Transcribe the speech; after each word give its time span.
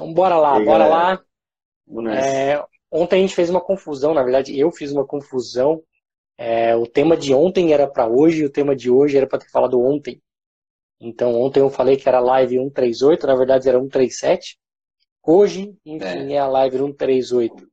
Então 0.00 0.14
bora 0.14 0.38
lá, 0.38 0.56
aí, 0.56 0.64
bora 0.64 0.88
galera. 0.88 1.22
lá. 1.92 2.14
É, 2.14 2.64
ontem 2.90 3.16
a 3.16 3.20
gente 3.20 3.34
fez 3.34 3.50
uma 3.50 3.60
confusão, 3.60 4.14
na 4.14 4.22
verdade 4.22 4.58
eu 4.58 4.72
fiz 4.72 4.90
uma 4.92 5.06
confusão. 5.06 5.82
É, 6.38 6.74
o 6.74 6.86
tema 6.86 7.18
de 7.18 7.34
ontem 7.34 7.74
era 7.74 7.86
para 7.86 8.08
hoje 8.08 8.40
e 8.40 8.46
o 8.46 8.50
tema 8.50 8.74
de 8.74 8.90
hoje 8.90 9.18
era 9.18 9.26
para 9.26 9.40
ter 9.40 9.50
falado 9.50 9.78
ontem. 9.78 10.22
Então 10.98 11.38
ontem 11.38 11.60
eu 11.60 11.68
falei 11.68 11.98
que 11.98 12.08
era 12.08 12.18
live 12.18 12.56
138, 12.56 13.26
na 13.26 13.34
verdade 13.34 13.68
era 13.68 13.78
137. 13.78 14.58
Hoje, 15.22 15.76
enfim, 15.84 16.32
é, 16.32 16.32
é 16.32 16.38
a 16.38 16.46
live 16.46 16.78
138. 16.78 17.68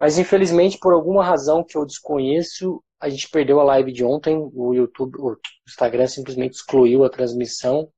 Mas 0.00 0.16
infelizmente, 0.16 0.78
por 0.78 0.94
alguma 0.94 1.22
razão 1.22 1.62
que 1.62 1.76
eu 1.76 1.84
desconheço, 1.84 2.82
a 2.98 3.10
gente 3.10 3.28
perdeu 3.28 3.60
a 3.60 3.64
live 3.64 3.92
de 3.92 4.02
ontem. 4.02 4.34
O 4.54 4.72
YouTube, 4.72 5.18
o 5.18 5.36
Instagram 5.68 6.06
simplesmente 6.06 6.54
excluiu 6.54 7.04
a 7.04 7.10
transmissão. 7.10 7.90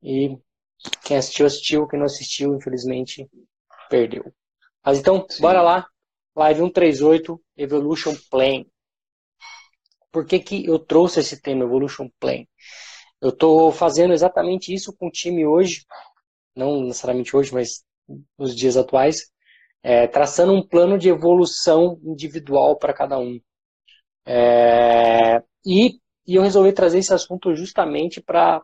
E 0.00 0.38
quem 1.04 1.16
assistiu, 1.16 1.46
assistiu. 1.46 1.86
Quem 1.86 1.98
não 1.98 2.06
assistiu, 2.06 2.54
infelizmente, 2.54 3.28
perdeu. 3.88 4.32
Mas 4.84 4.98
então, 4.98 5.26
Sim. 5.28 5.42
bora 5.42 5.62
lá. 5.62 5.86
Live 6.36 6.60
138, 6.60 7.40
Evolution 7.56 8.14
Plane. 8.30 8.66
Por 10.12 10.24
que, 10.24 10.38
que 10.38 10.64
eu 10.66 10.78
trouxe 10.78 11.20
esse 11.20 11.40
tema, 11.40 11.64
Evolution 11.64 12.08
Plane? 12.20 12.48
Eu 13.20 13.30
estou 13.30 13.72
fazendo 13.72 14.12
exatamente 14.12 14.72
isso 14.72 14.94
com 14.96 15.08
o 15.08 15.10
time 15.10 15.44
hoje, 15.44 15.84
não 16.54 16.82
necessariamente 16.82 17.36
hoje, 17.36 17.52
mas 17.52 17.82
nos 18.38 18.54
dias 18.54 18.76
atuais, 18.76 19.30
é, 19.82 20.06
traçando 20.06 20.52
um 20.52 20.66
plano 20.66 20.98
de 20.98 21.08
evolução 21.08 22.00
individual 22.04 22.76
para 22.76 22.92
cada 22.92 23.18
um. 23.18 23.40
É, 24.24 25.42
e, 25.64 25.98
e, 26.26 26.34
eu 26.34 26.42
resolvi 26.42 26.72
trazer 26.72 26.98
esse 26.98 27.12
assunto 27.12 27.54
justamente 27.54 28.20
para 28.20 28.62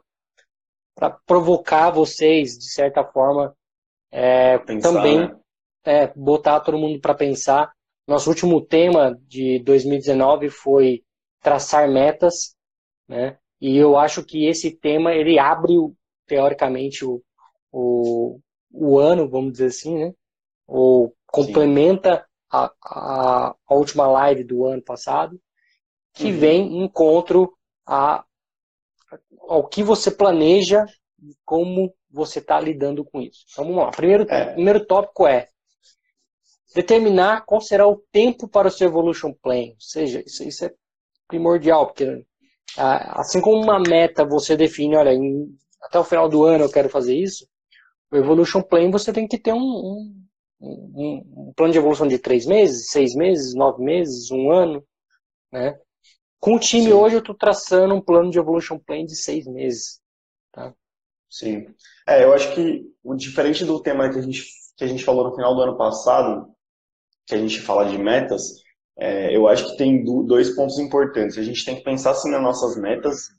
provocar 1.26 1.90
vocês, 1.90 2.58
de 2.58 2.72
certa 2.72 3.04
forma, 3.04 3.54
é, 4.10 4.58
pensar, 4.58 4.92
também 4.92 5.18
né? 5.18 5.36
É, 5.84 6.06
botar 6.14 6.60
todo 6.60 6.78
mundo 6.78 7.00
para 7.00 7.14
pensar. 7.14 7.72
Nosso 8.06 8.30
último 8.30 8.60
tema 8.60 9.18
de 9.26 9.58
2019 9.60 10.50
foi 10.50 11.02
traçar 11.40 11.90
metas, 11.90 12.54
né? 13.08 13.38
E 13.60 13.76
eu 13.76 13.96
acho 13.96 14.24
que 14.24 14.46
esse 14.46 14.70
tema 14.70 15.14
ele 15.14 15.38
abre 15.38 15.74
teoricamente 16.26 17.04
o, 17.04 17.22
o, 17.72 18.38
o 18.70 18.98
ano, 18.98 19.28
vamos 19.28 19.52
dizer 19.52 19.66
assim, 19.66 19.98
né? 19.98 20.12
Ou 20.66 21.14
complementa 21.26 22.26
a, 22.50 22.70
a, 22.84 23.54
a, 23.66 23.74
última 23.74 24.06
live 24.06 24.44
do 24.44 24.64
ano 24.64 24.82
passado 24.82 25.40
que 26.14 26.30
uhum. 26.30 26.38
vem 26.38 26.60
em 26.74 26.84
encontro 26.84 27.52
a, 27.86 28.24
ao 29.48 29.66
que 29.66 29.82
você 29.82 30.10
planeja 30.10 30.84
e 31.22 31.34
como 31.44 31.92
você 32.10 32.38
está 32.38 32.60
lidando 32.60 33.04
com 33.04 33.20
isso. 33.20 33.44
Então, 33.50 33.64
vamos 33.64 33.84
lá. 33.84 33.90
Primeiro, 33.90 34.26
é. 34.28 34.52
primeiro 34.52 34.84
tópico 34.84 35.26
é 35.26 35.48
determinar 36.74 37.44
qual 37.44 37.60
será 37.60 37.86
o 37.86 38.02
tempo 38.10 38.48
para 38.48 38.68
o 38.68 38.70
seu 38.70 38.88
Evolution 38.88 39.32
Plan. 39.32 39.68
Ou 39.68 39.76
seja, 39.78 40.22
isso, 40.26 40.42
isso 40.44 40.64
é 40.64 40.72
primordial, 41.28 41.86
porque 41.86 42.24
assim 42.76 43.40
como 43.40 43.62
uma 43.62 43.78
meta 43.78 44.24
você 44.24 44.56
define, 44.56 44.96
olha, 44.96 45.12
em, 45.12 45.56
até 45.82 45.98
o 45.98 46.04
final 46.04 46.28
do 46.28 46.44
ano 46.44 46.64
eu 46.64 46.70
quero 46.70 46.88
fazer 46.88 47.16
isso, 47.16 47.46
o 48.10 48.16
Evolution 48.16 48.62
Plan 48.62 48.90
você 48.90 49.12
tem 49.12 49.26
que 49.26 49.38
ter 49.38 49.52
um, 49.52 49.58
um, 49.58 50.24
um, 50.60 51.48
um 51.48 51.52
plano 51.54 51.72
de 51.72 51.78
evolução 51.78 52.06
de 52.06 52.18
três 52.18 52.46
meses, 52.46 52.90
seis 52.90 53.14
meses, 53.14 53.54
nove 53.54 53.82
meses, 53.82 54.30
um 54.30 54.50
ano, 54.50 54.84
né? 55.52 55.78
Com 56.44 56.56
o 56.56 56.58
time 56.58 56.88
Sim. 56.88 56.92
hoje 56.92 57.14
eu 57.14 57.20
estou 57.20 57.34
traçando 57.34 57.94
um 57.94 58.02
plano 58.02 58.30
de 58.30 58.38
evolution 58.38 58.78
plan 58.78 59.02
de 59.02 59.16
seis 59.16 59.46
meses. 59.46 59.98
Tá? 60.52 60.74
Sim. 61.30 61.66
É, 62.06 62.22
eu 62.22 62.34
acho 62.34 62.54
que 62.54 62.84
o 63.02 63.14
diferente 63.14 63.64
do 63.64 63.80
tema 63.80 64.10
que 64.10 64.18
a 64.18 64.20
gente, 64.20 64.44
que 64.76 64.84
a 64.84 64.86
gente 64.86 65.02
falou 65.02 65.24
no 65.24 65.34
final 65.34 65.54
do 65.54 65.62
ano 65.62 65.78
passado, 65.78 66.46
que 67.26 67.34
a 67.34 67.38
gente 67.38 67.62
fala 67.62 67.86
de 67.86 67.96
metas, 67.96 68.62
é, 68.98 69.34
eu 69.34 69.48
acho 69.48 69.70
que 69.70 69.78
tem 69.78 70.04
dois 70.04 70.54
pontos 70.54 70.78
importantes. 70.78 71.38
A 71.38 71.42
gente 71.42 71.64
tem 71.64 71.76
que 71.76 71.82
pensar 71.82 72.10
assim 72.10 72.30
nas 72.30 72.42
nossas 72.42 72.76
metas, 72.76 73.30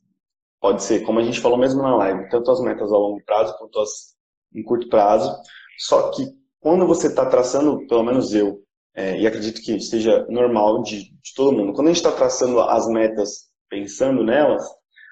pode 0.59 0.81
ser, 0.81 1.03
como 1.03 1.19
a 1.19 1.23
gente 1.23 1.39
falou 1.39 1.59
mesmo 1.59 1.83
na 1.83 1.95
live, 1.95 2.27
tanto 2.29 2.49
as 2.49 2.59
metas 2.59 2.91
a 2.91 2.97
longo 2.97 3.23
prazo 3.23 3.55
quanto 3.59 3.81
as 3.81 4.15
em 4.51 4.63
curto 4.63 4.89
prazo. 4.89 5.31
Só 5.77 6.09
que 6.09 6.25
quando 6.59 6.88
você 6.88 7.05
está 7.05 7.27
traçando, 7.27 7.85
pelo 7.85 8.01
menos 8.01 8.33
eu, 8.33 8.64
é, 8.95 9.19
e 9.19 9.28
acredito 9.28 9.61
que 9.61 9.79
seja 9.79 10.25
normal 10.29 10.81
de, 10.81 11.03
de 11.03 11.33
todo 11.35 11.56
mundo. 11.56 11.73
Quando 11.73 11.88
a 11.88 11.91
gente 11.91 11.97
está 11.97 12.11
traçando 12.11 12.59
as 12.61 12.88
metas, 12.88 13.50
pensando 13.69 14.23
nelas, 14.23 14.63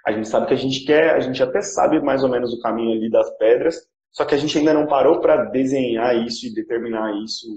a 0.06 0.12
gente 0.12 0.28
sabe 0.28 0.48
que 0.48 0.54
a 0.54 0.58
gente 0.58 0.86
quer, 0.86 1.16
a 1.16 1.20
gente 1.20 1.42
até 1.44 1.62
sabe 1.62 2.02
mais 2.02 2.24
ou 2.24 2.30
menos 2.30 2.54
o 2.54 2.60
caminho 2.62 2.98
ali 2.98 3.10
das 3.10 3.30
pedras, 3.38 3.76
só 4.12 4.26
que 4.26 4.36
a 4.36 4.38
gente 4.38 4.58
ainda 4.58 4.74
não 4.74 4.88
parou 4.88 5.20
para 5.20 5.46
desenhar 5.46 6.16
isso 6.26 6.46
e 6.46 6.54
determinar 6.54 7.14
isso 7.24 7.48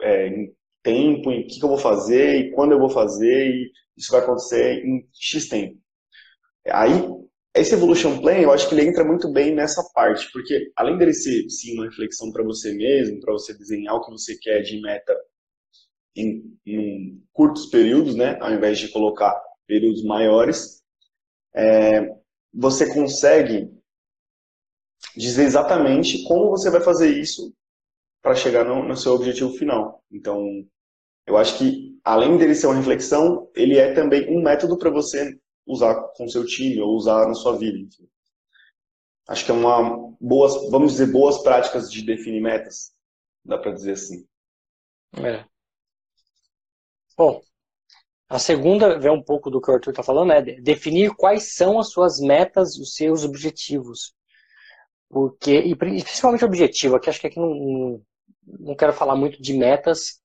é, 0.00 0.28
em 0.28 0.54
tempo, 0.82 1.32
em 1.32 1.46
que, 1.46 1.58
que 1.58 1.64
eu 1.64 1.68
vou 1.68 1.78
fazer 1.78 2.36
e 2.36 2.50
quando 2.52 2.72
eu 2.72 2.78
vou 2.78 2.90
fazer 2.90 3.48
e 3.48 3.70
isso 3.96 4.12
vai 4.12 4.20
acontecer 4.20 4.84
em 4.84 5.08
X 5.12 5.48
tempo. 5.48 5.78
Aí, 6.66 6.92
esse 7.56 7.74
Evolution 7.74 8.20
Plan, 8.20 8.38
eu 8.38 8.52
acho 8.52 8.68
que 8.68 8.74
ele 8.74 8.86
entra 8.86 9.04
muito 9.04 9.30
bem 9.32 9.54
nessa 9.54 9.82
parte, 9.94 10.30
porque 10.32 10.72
além 10.76 10.98
dele 10.98 11.14
ser, 11.14 11.48
sim, 11.48 11.74
uma 11.74 11.84
reflexão 11.84 12.30
para 12.32 12.44
você 12.44 12.74
mesmo, 12.74 13.20
para 13.20 13.32
você 13.32 13.56
desenhar 13.56 13.94
o 13.94 14.04
que 14.04 14.10
você 14.10 14.36
quer 14.36 14.60
de 14.62 14.80
meta 14.80 15.14
em, 16.16 16.58
em, 16.66 17.22
curtos 17.32 17.66
períodos, 17.66 18.14
né, 18.14 18.38
ao 18.40 18.52
invés 18.52 18.78
de 18.78 18.88
colocar 18.88 19.34
períodos 19.66 20.04
maiores, 20.04 20.82
é, 21.54 22.14
você 22.52 22.92
consegue 22.92 23.70
dizer 25.16 25.44
exatamente 25.44 26.22
como 26.24 26.50
você 26.50 26.70
vai 26.70 26.80
fazer 26.80 27.10
isso 27.10 27.52
para 28.22 28.34
chegar 28.34 28.64
no, 28.64 28.82
no, 28.82 28.96
seu 28.96 29.12
objetivo 29.12 29.52
final. 29.52 30.02
Então, 30.10 30.66
eu 31.26 31.36
acho 31.36 31.58
que, 31.58 31.98
além 32.04 32.38
dele 32.38 32.54
ser 32.54 32.66
uma 32.66 32.76
reflexão, 32.76 33.50
ele 33.54 33.78
é 33.78 33.92
também 33.92 34.28
um 34.34 34.42
método 34.42 34.78
para 34.78 34.90
você 34.90 35.38
usar 35.66 35.94
com 36.16 36.28
seu 36.28 36.46
time 36.46 36.80
ou 36.80 36.94
usar 36.94 37.26
na 37.26 37.34
sua 37.34 37.56
vida. 37.56 37.78
Enfim. 37.78 38.08
Acho 39.28 39.44
que 39.44 39.50
é 39.50 39.54
uma 39.54 40.14
boas, 40.20 40.70
vamos 40.70 40.92
dizer, 40.92 41.12
boas 41.12 41.42
práticas 41.42 41.90
de 41.90 42.02
definir 42.02 42.40
metas, 42.40 42.92
dá 43.44 43.58
para 43.58 43.72
dizer 43.72 43.92
assim. 43.92 44.26
É. 45.16 45.44
Bom, 47.16 47.40
a 48.28 48.38
segunda 48.38 48.98
vem 48.98 49.10
um 49.12 49.22
pouco 49.22 49.50
do 49.50 49.60
que 49.60 49.70
o 49.70 49.74
Arthur 49.74 49.90
está 49.90 50.02
falando, 50.02 50.32
é 50.32 50.42
definir 50.42 51.14
quais 51.14 51.54
são 51.54 51.78
as 51.78 51.90
suas 51.90 52.18
metas, 52.20 52.76
os 52.78 52.94
seus 52.94 53.24
objetivos. 53.24 54.14
Porque, 55.08 55.58
e 55.60 55.76
principalmente 55.76 56.44
objetivo, 56.44 56.96
aqui 56.96 57.08
acho 57.08 57.20
que 57.20 57.26
aqui 57.28 57.38
não, 57.38 58.02
não 58.44 58.74
quero 58.74 58.92
falar 58.92 59.14
muito 59.16 59.40
de 59.40 59.54
metas, 59.54 60.20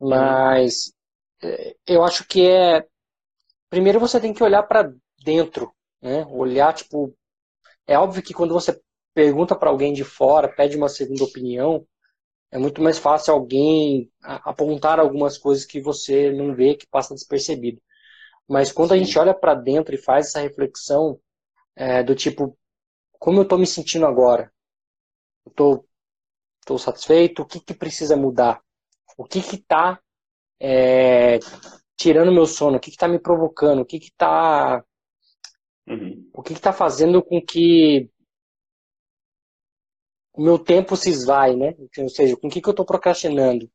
mas 0.00 0.92
é, 1.42 1.74
eu 1.86 2.04
acho 2.04 2.26
que 2.26 2.46
é. 2.48 2.86
Primeiro 3.70 4.00
você 4.00 4.20
tem 4.20 4.32
que 4.32 4.42
olhar 4.42 4.62
para 4.62 4.92
dentro, 5.24 5.72
né? 6.00 6.24
Olhar, 6.26 6.72
tipo. 6.74 7.14
É 7.86 7.98
óbvio 7.98 8.22
que 8.22 8.34
quando 8.34 8.54
você 8.54 8.80
pergunta 9.14 9.56
para 9.56 9.70
alguém 9.70 9.92
de 9.92 10.04
fora, 10.04 10.48
pede 10.48 10.76
uma 10.76 10.88
segunda 10.88 11.24
opinião, 11.24 11.86
é 12.50 12.58
muito 12.58 12.82
mais 12.82 12.98
fácil 12.98 13.34
alguém 13.34 14.10
apontar 14.22 14.98
algumas 14.98 15.36
coisas 15.36 15.66
que 15.66 15.80
você 15.80 16.32
não 16.32 16.54
vê, 16.54 16.74
que 16.74 16.86
passa 16.86 17.14
despercebido. 17.14 17.80
Mas 18.48 18.72
quando 18.72 18.90
Sim. 18.90 18.94
a 18.94 18.98
gente 18.98 19.18
olha 19.18 19.34
para 19.34 19.54
dentro 19.54 19.94
e 19.94 19.98
faz 19.98 20.28
essa 20.28 20.40
reflexão 20.40 21.20
é, 21.76 22.02
do 22.02 22.14
tipo, 22.14 22.56
como 23.18 23.40
eu 23.40 23.42
estou 23.42 23.58
me 23.58 23.66
sentindo 23.66 24.06
agora? 24.06 24.50
Estou 25.46 25.86
tô, 26.64 26.78
satisfeito? 26.78 27.42
O 27.42 27.46
que, 27.46 27.60
que 27.60 27.74
precisa 27.74 28.16
mudar? 28.16 28.62
O 29.16 29.24
que 29.24 29.38
está 29.40 30.00
é, 30.58 31.38
tirando 31.96 32.32
meu 32.32 32.46
sono? 32.46 32.78
O 32.78 32.80
que 32.80 32.90
está 32.90 33.06
me 33.06 33.18
provocando? 33.18 33.82
O 33.82 33.84
que 33.84 33.96
está 33.96 34.82
uhum. 35.86 36.30
o 36.32 36.42
que 36.42 36.54
está 36.54 36.72
fazendo 36.72 37.22
com 37.22 37.42
que 37.42 38.10
o 40.38 40.42
meu 40.42 40.56
tempo 40.56 40.96
se 40.96 41.10
esvai, 41.10 41.56
né? 41.56 41.74
Ou 41.98 42.08
seja, 42.08 42.36
com 42.36 42.46
o 42.46 42.50
que, 42.50 42.60
que 42.62 42.68
eu 42.68 42.70
estou 42.70 42.86
procrastinando? 42.86 43.68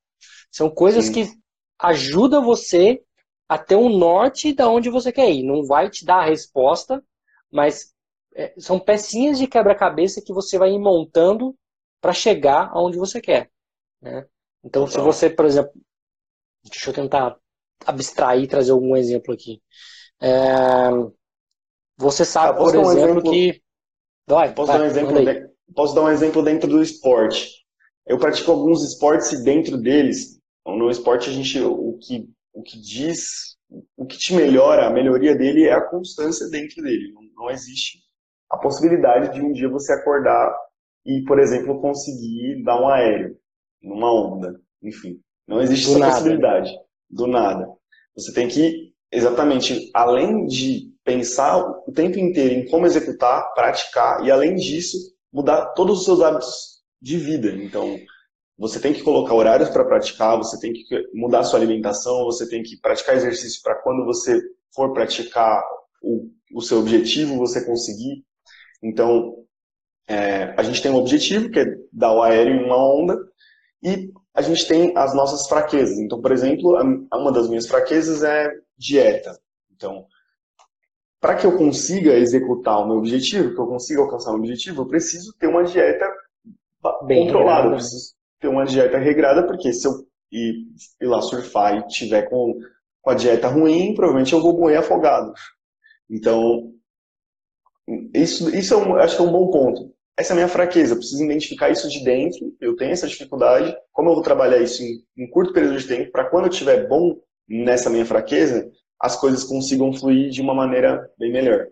São 0.50 0.70
coisas 0.70 1.06
Sim. 1.06 1.12
que 1.12 1.34
ajudam 1.78 2.42
você 2.42 3.04
a 3.50 3.58
ter 3.58 3.76
um 3.76 3.90
norte 3.90 4.54
da 4.54 4.70
onde 4.70 4.90
você 4.90 5.12
quer 5.12 5.30
ir. 5.30 5.44
Não 5.44 5.66
vai 5.66 5.90
te 5.90 6.06
dar 6.06 6.20
a 6.22 6.26
resposta, 6.26 7.04
mas 7.52 7.94
é, 8.34 8.54
são 8.58 8.80
pecinhas 8.80 9.38
de 9.38 9.46
quebra-cabeça 9.46 10.22
que 10.26 10.32
você 10.32 10.58
vai 10.58 10.72
ir 10.72 10.80
montando 10.80 11.54
para 12.00 12.14
chegar 12.14 12.70
aonde 12.72 12.98
você 12.98 13.20
quer. 13.20 13.52
Né? 14.02 14.26
Então, 14.64 14.88
se 14.88 14.98
você, 15.02 15.30
por 15.30 15.44
exemplo, 15.44 15.74
deixa 16.64 16.90
eu 16.90 16.94
tentar 16.94 17.38
abstrair 17.86 18.48
trazer 18.48 18.72
algum 18.72 18.96
exemplo 18.96 19.34
aqui. 19.34 19.62
É, 20.22 20.32
você 21.98 22.24
sabe, 22.24 22.58
por 22.58 22.70
exemplo, 22.70 22.88
um 22.88 22.92
exemplo, 22.94 23.24
que. 23.24 23.62
Vai, 24.26 24.54
posso 24.54 24.72
vai, 24.72 24.78
dar 24.78 24.86
um 24.86 24.88
exemplo? 24.88 25.53
Posso 25.76 25.96
dar 25.96 26.04
um 26.04 26.10
exemplo 26.10 26.44
dentro 26.44 26.70
do 26.70 26.82
esporte. 26.82 27.50
Eu 28.06 28.18
pratico 28.18 28.52
alguns 28.52 28.84
esportes 28.84 29.32
e 29.32 29.44
dentro 29.44 29.78
deles, 29.78 30.40
no 30.66 30.90
esporte 30.90 31.30
a 31.30 31.34
gente, 31.34 31.60
o 31.62 31.98
que, 32.02 32.30
o 32.54 32.62
que 32.62 32.80
diz, 32.80 33.58
o 33.98 34.06
que 34.06 34.18
te 34.18 34.34
melhora, 34.34 34.88
a 34.88 34.92
melhoria 34.92 35.36
dele 35.36 35.66
é 35.66 35.74
a 35.74 35.82
constância 35.82 36.48
dentro 36.50 36.82
dele. 36.82 37.12
Não, 37.14 37.22
não 37.36 37.50
existe 37.50 38.00
a 38.50 38.58
possibilidade 38.58 39.34
de 39.34 39.42
um 39.42 39.52
dia 39.52 39.70
você 39.70 39.94
acordar 39.94 40.54
e, 41.06 41.24
por 41.24 41.40
exemplo, 41.40 41.82
conseguir 41.82 42.62
dar 42.64 42.80
um 42.82 42.88
aéreo 42.88 43.38
numa 43.82 44.14
onda. 44.14 44.60
Enfim, 44.82 45.20
não 45.48 45.62
existe 45.62 45.86
Do 45.86 45.92
essa 45.92 46.00
nada. 46.00 46.12
possibilidade. 46.14 46.72
Do 47.10 47.28
nada. 47.28 47.68
Você 48.16 48.34
tem 48.34 48.48
que, 48.48 48.94
exatamente, 49.12 49.90
além 49.94 50.46
de 50.46 50.92
pensar 51.04 51.58
o 51.58 51.92
tempo 51.92 52.18
inteiro 52.20 52.54
em 52.56 52.70
como 52.70 52.86
executar, 52.86 53.54
praticar, 53.54 54.24
e 54.26 54.32
além 54.32 54.56
disso, 54.56 54.98
mudar 55.34 55.74
todos 55.74 56.00
os 56.00 56.06
seus 56.06 56.22
hábitos 56.22 56.84
de 57.02 57.18
vida. 57.18 57.50
Então, 57.50 57.98
você 58.58 58.80
tem 58.80 58.94
que 58.94 59.02
colocar 59.02 59.34
horários 59.34 59.70
para 59.70 59.84
praticar, 59.84 60.38
você 60.38 60.60
tem 60.60 60.72
que 60.72 60.86
mudar 61.14 61.44
sua 61.44 61.60
alimentação, 61.60 62.24
você 62.24 62.48
tem 62.48 62.62
que 62.62 62.78
praticar 62.80 63.16
exercício 63.16 63.62
para 63.64 63.76
quando 63.82 64.06
você 64.06 64.40
for 64.74 64.94
praticar 64.94 65.64
o, 66.02 66.30
o 66.54 66.62
seu 66.62 66.80
objetivo, 66.80 67.38
você 67.38 67.66
conseguir. 67.66 68.24
Então, 68.82 69.36
é, 70.08 70.54
a 70.58 70.64
gente 70.64 70.82
tem 70.82 70.92
um 70.92 70.98
objetivo, 70.98 71.50
que 71.50 71.60
é 71.60 71.66
dar 71.92 72.14
o 72.14 72.22
aéreo 72.22 72.56
em 72.56 72.66
uma 72.66 72.78
onda, 72.78 73.18
e 73.82 74.12
a 74.34 74.42
gente 74.42 74.68
tem 74.68 74.94
as 74.96 75.16
nossas 75.16 75.48
fraquezas. 75.48 75.98
Então, 75.98 76.22
por 76.22 76.32
exemplo, 76.32 76.78
uma 77.14 77.32
das 77.32 77.48
minhas 77.48 77.68
fraquezas 77.68 78.24
é 78.24 78.50
dieta. 78.78 79.38
Então, 79.72 80.06
para 81.24 81.36
que 81.36 81.46
eu 81.46 81.58
consiga 81.58 82.18
executar 82.18 82.80
o 82.80 82.86
meu 82.86 82.98
objetivo, 82.98 83.56
que 83.56 83.62
eu 83.62 83.66
consiga 83.66 84.02
alcançar 84.02 84.32
o 84.32 84.34
meu 84.34 84.42
objetivo, 84.42 84.82
eu 84.82 84.88
preciso 84.88 85.34
ter 85.40 85.48
uma 85.48 85.64
dieta 85.64 86.06
Bem 87.06 87.28
controlada, 87.28 87.70
eu 87.70 87.76
preciso 87.76 88.14
ter 88.42 88.50
uma 88.50 88.66
dieta 88.66 88.98
regrada, 88.98 89.48
porque 89.48 89.72
se 89.72 89.88
eu 89.88 90.06
ir, 90.30 90.68
ir 91.02 91.06
lá 91.06 91.22
surfar 91.22 91.78
e 91.78 91.88
tiver 91.88 92.24
com, 92.24 92.60
com 93.02 93.10
a 93.10 93.14
dieta 93.14 93.48
ruim, 93.48 93.94
provavelmente 93.96 94.34
eu 94.34 94.42
vou 94.42 94.60
morrer 94.60 94.76
afogado. 94.76 95.32
Então, 96.10 96.74
isso, 98.14 98.54
isso 98.54 98.74
é 98.74 98.78
um, 98.78 98.96
acho 98.98 99.16
que 99.16 99.22
é 99.22 99.26
um 99.26 99.32
bom 99.32 99.50
ponto. 99.50 99.94
Essa 100.18 100.34
é 100.34 100.34
a 100.34 100.36
minha 100.36 100.50
fraqueza, 100.50 100.92
eu 100.92 100.98
preciso 100.98 101.24
identificar 101.24 101.70
isso 101.70 101.88
de 101.88 102.04
dentro, 102.04 102.54
eu 102.60 102.76
tenho 102.76 102.92
essa 102.92 103.08
dificuldade, 103.08 103.74
como 103.94 104.10
eu 104.10 104.16
vou 104.16 104.24
trabalhar 104.24 104.58
isso 104.58 104.84
em 104.84 105.24
um 105.24 105.30
curto 105.30 105.54
período 105.54 105.78
de 105.78 105.88
tempo, 105.88 106.12
para 106.12 106.30
quando 106.30 106.48
eu 106.48 106.52
estiver 106.52 106.86
bom 106.86 107.16
nessa 107.48 107.90
minha 107.90 108.06
fraqueza, 108.06 108.70
as 109.04 109.18
coisas 109.18 109.44
consigam 109.44 109.92
fluir 109.92 110.30
de 110.30 110.42
uma 110.42 110.56
maneira 110.56 111.12
bem 111.18 111.30
melhor. 111.30 111.68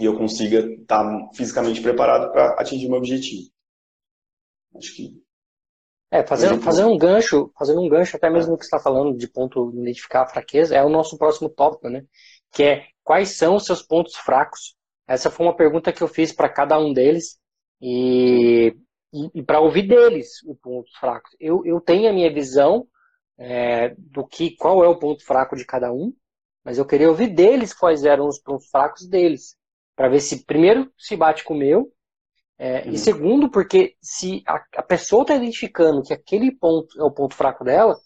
E 0.00 0.06
eu 0.06 0.16
consiga 0.16 0.60
estar 0.60 1.04
fisicamente 1.34 1.82
preparado 1.82 2.32
para 2.32 2.54
atingir 2.58 2.86
o 2.86 2.88
meu 2.88 2.98
objetivo. 2.98 3.50
Acho 4.74 4.96
que. 4.96 5.22
É, 6.10 6.26
fazendo, 6.26 6.62
fazendo 6.62 6.90
um 6.90 6.96
gancho, 6.96 7.52
fazendo 7.58 7.82
um 7.82 7.88
gancho, 7.88 8.16
até 8.16 8.30
mesmo 8.30 8.54
é. 8.54 8.56
que 8.56 8.64
está 8.64 8.78
falando 8.78 9.14
de 9.14 9.28
ponto 9.28 9.72
identificar 9.74 10.22
a 10.22 10.26
fraqueza, 10.26 10.74
é 10.74 10.82
o 10.82 10.88
nosso 10.88 11.18
próximo 11.18 11.50
tópico, 11.50 11.90
né? 11.90 12.02
Que 12.50 12.62
é 12.62 12.86
quais 13.02 13.36
são 13.36 13.56
os 13.56 13.66
seus 13.66 13.82
pontos 13.82 14.16
fracos? 14.16 14.74
Essa 15.06 15.30
foi 15.30 15.44
uma 15.44 15.56
pergunta 15.56 15.92
que 15.92 16.02
eu 16.02 16.08
fiz 16.08 16.32
para 16.32 16.48
cada 16.48 16.78
um 16.78 16.94
deles 16.94 17.38
e, 17.78 18.74
e, 19.12 19.30
e 19.34 19.42
para 19.42 19.60
ouvir 19.60 19.86
deles 19.86 20.42
os 20.46 20.58
pontos 20.60 20.96
fracos. 20.96 21.30
Eu, 21.38 21.62
eu 21.66 21.78
tenho 21.78 22.08
a 22.08 22.12
minha 22.12 22.32
visão 22.32 22.88
é, 23.36 23.94
do 23.98 24.26
que 24.26 24.56
qual 24.56 24.82
é 24.82 24.88
o 24.88 24.98
ponto 24.98 25.22
fraco 25.22 25.56
de 25.56 25.66
cada 25.66 25.92
um, 25.92 26.14
mas 26.64 26.78
eu 26.78 26.86
queria 26.86 27.08
ouvir 27.08 27.28
deles 27.28 27.74
quais 27.74 28.04
eram 28.04 28.26
os 28.26 28.38
pontos 28.38 28.68
fracos 28.68 29.06
deles, 29.06 29.56
para 29.94 30.08
ver 30.08 30.20
se 30.20 30.44
primeiro 30.44 30.90
se 30.98 31.16
bate 31.16 31.44
com 31.44 31.54
o 31.54 31.58
meu 31.58 31.92
é, 32.56 32.88
E 32.88 32.96
segundo, 32.96 33.50
porque 33.50 33.96
se 34.00 34.42
a, 34.46 34.64
a 34.76 34.82
pessoa 34.82 35.22
está 35.22 35.34
identificando 35.34 36.02
que 36.02 36.12
aquele 36.12 36.52
ponto 36.52 36.98
é 37.00 37.04
o 37.04 37.10
ponto 37.10 37.34
fraco 37.34 37.64
dela, 37.64 37.98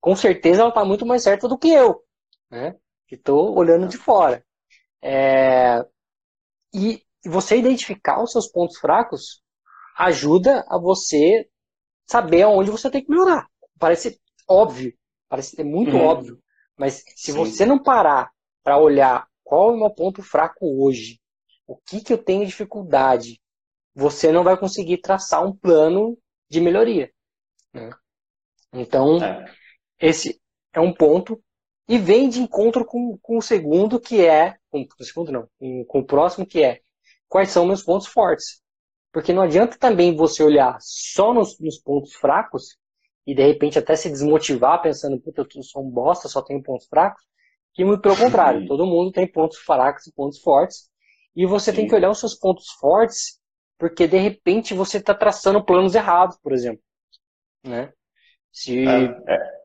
com 0.00 0.16
certeza 0.16 0.60
ela 0.60 0.70
está 0.70 0.84
muito 0.84 1.04
mais 1.04 1.22
certa 1.22 1.46
do 1.46 1.58
que 1.58 1.68
eu, 1.68 2.02
né? 2.50 2.74
Que 3.06 3.16
estou 3.16 3.56
olhando 3.56 3.86
de 3.86 3.98
fora. 3.98 4.44
É, 5.02 5.84
e 6.72 7.02
você 7.26 7.56
identificar 7.56 8.22
os 8.22 8.32
seus 8.32 8.48
pontos 8.48 8.78
fracos 8.78 9.42
ajuda 9.98 10.64
a 10.68 10.78
você 10.78 11.46
saber 12.06 12.42
aonde 12.42 12.70
você 12.70 12.90
tem 12.90 13.04
que 13.04 13.10
melhorar. 13.10 13.46
Parece 13.78 14.18
óbvio, 14.48 14.94
parece 15.28 15.60
é 15.60 15.64
muito 15.64 15.94
uhum. 15.94 16.04
óbvio, 16.06 16.41
mas 16.76 17.04
se 17.16 17.32
Sim. 17.32 17.32
você 17.32 17.66
não 17.66 17.82
parar 17.82 18.30
para 18.62 18.78
olhar 18.78 19.26
qual 19.42 19.70
é 19.70 19.74
o 19.74 19.78
meu 19.78 19.90
ponto 19.90 20.22
fraco 20.22 20.66
hoje, 20.82 21.20
o 21.66 21.76
que, 21.76 22.00
que 22.00 22.12
eu 22.12 22.18
tenho 22.18 22.46
dificuldade, 22.46 23.40
você 23.94 24.32
não 24.32 24.44
vai 24.44 24.56
conseguir 24.56 24.98
traçar 24.98 25.44
um 25.44 25.54
plano 25.54 26.18
de 26.48 26.60
melhoria. 26.60 27.12
Né? 27.72 27.90
Então, 28.72 29.22
é. 29.22 29.44
esse 30.00 30.40
é 30.72 30.80
um 30.80 30.92
ponto. 30.92 31.42
E 31.88 31.98
vem 31.98 32.28
de 32.28 32.40
encontro 32.40 32.84
com, 32.84 33.18
com 33.20 33.38
o 33.38 33.42
segundo, 33.42 34.00
que 34.00 34.24
é. 34.24 34.56
Com, 34.70 34.86
o 34.98 35.04
segundo 35.04 35.32
não, 35.32 35.48
com, 35.58 35.84
com 35.84 35.98
o 35.98 36.06
próximo, 36.06 36.46
que 36.46 36.62
é 36.62 36.80
quais 37.28 37.50
são 37.50 37.66
meus 37.66 37.82
pontos 37.82 38.06
fortes. 38.06 38.62
Porque 39.12 39.32
não 39.32 39.42
adianta 39.42 39.76
também 39.78 40.16
você 40.16 40.42
olhar 40.42 40.78
só 40.80 41.34
nos, 41.34 41.58
nos 41.60 41.78
pontos 41.78 42.14
fracos 42.14 42.78
e 43.26 43.34
de 43.34 43.46
repente 43.46 43.78
até 43.78 43.94
se 43.94 44.10
desmotivar 44.10 44.82
pensando, 44.82 45.20
puta, 45.20 45.46
eu 45.54 45.62
sou 45.62 45.84
um 45.84 45.90
bosta, 45.90 46.28
só 46.28 46.42
tenho 46.42 46.62
pontos 46.62 46.86
fracos. 46.86 47.22
Que 47.74 47.84
muito 47.84 48.02
pelo 48.02 48.16
contrário, 48.16 48.66
todo 48.66 48.86
mundo 48.86 49.12
tem 49.12 49.26
pontos 49.26 49.58
fracos 49.58 50.06
e 50.06 50.12
pontos 50.12 50.40
fortes. 50.40 50.90
E 51.34 51.46
você 51.46 51.70
Sim. 51.70 51.76
tem 51.78 51.88
que 51.88 51.94
olhar 51.94 52.10
os 52.10 52.20
seus 52.20 52.34
pontos 52.34 52.68
fortes 52.78 53.40
porque 53.82 54.06
de 54.06 54.16
repente 54.16 54.74
você 54.74 54.98
está 54.98 55.12
traçando 55.12 55.64
planos 55.64 55.96
errados, 55.96 56.38
por 56.40 56.52
exemplo. 56.52 56.80
Né? 57.64 57.92
Se... 58.52 58.86
É, 58.86 59.04
é, 59.26 59.62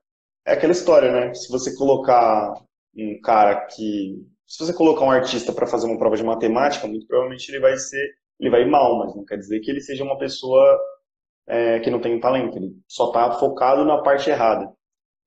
é, 0.47 0.53
aquela 0.53 0.71
história, 0.71 1.11
né? 1.11 1.33
Se 1.35 1.51
você 1.51 1.75
colocar 1.75 2.51
um 2.95 3.21
cara 3.21 3.67
que. 3.67 4.25
Se 4.47 4.65
você 4.65 4.73
colocar 4.73 5.05
um 5.05 5.11
artista 5.11 5.53
para 5.53 5.67
fazer 5.67 5.85
uma 5.85 5.99
prova 5.99 6.15
de 6.15 6.23
matemática, 6.23 6.87
muito 6.87 7.05
provavelmente 7.05 7.47
ele 7.51 7.59
vai 7.59 7.77
ser. 7.77 8.15
Ele 8.39 8.49
vai 8.49 8.63
ir 8.63 8.71
mal, 8.71 8.97
mas 8.97 9.15
não 9.15 9.23
quer 9.23 9.37
dizer 9.37 9.59
que 9.59 9.69
ele 9.69 9.81
seja 9.81 10.03
uma 10.03 10.17
pessoa 10.17 10.79
é, 11.47 11.79
que 11.79 11.89
não 11.89 11.99
tem 12.01 12.19
talento. 12.19 12.57
Ele 12.57 12.75
só 12.87 13.07
está 13.07 13.31
focado 13.33 13.85
na 13.85 14.01
parte 14.01 14.29
errada. 14.29 14.71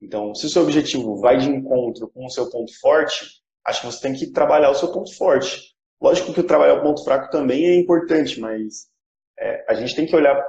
Então, 0.01 0.35
se 0.35 0.47
o 0.47 0.49
seu 0.49 0.63
objetivo 0.63 1.21
vai 1.21 1.39
de 1.39 1.49
encontro 1.49 2.09
com 2.09 2.25
o 2.25 2.31
seu 2.31 2.49
ponto 2.51 2.73
forte, 2.81 3.43
acho 3.67 3.81
que 3.81 3.87
você 3.87 4.01
tem 4.01 4.13
que 4.15 4.31
trabalhar 4.31 4.71
o 4.71 4.75
seu 4.75 4.93
ponto 4.93 5.15
forte. 5.17 5.75
Lógico 6.01 6.33
que 6.33 6.41
o 6.41 6.47
trabalhar 6.47 6.75
o 6.75 6.83
ponto 6.83 7.05
fraco 7.05 7.31
também 7.31 7.67
é 7.67 7.75
importante, 7.75 8.41
mas 8.41 8.89
é, 9.39 9.65
a 9.69 9.75
gente 9.75 9.95
tem 9.95 10.07
que 10.07 10.17
olhar 10.17 10.43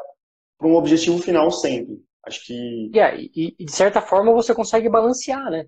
para 0.57 0.67
um 0.67 0.75
objetivo 0.75 1.17
final 1.19 1.51
sempre. 1.51 2.01
Acho 2.25 2.45
que. 2.45 2.89
Yeah, 2.93 3.17
e, 3.17 3.55
e, 3.57 3.65
de 3.65 3.71
certa 3.71 4.01
forma 4.01 4.31
você 4.31 4.53
consegue 4.53 4.87
balancear, 4.87 5.49
né? 5.49 5.65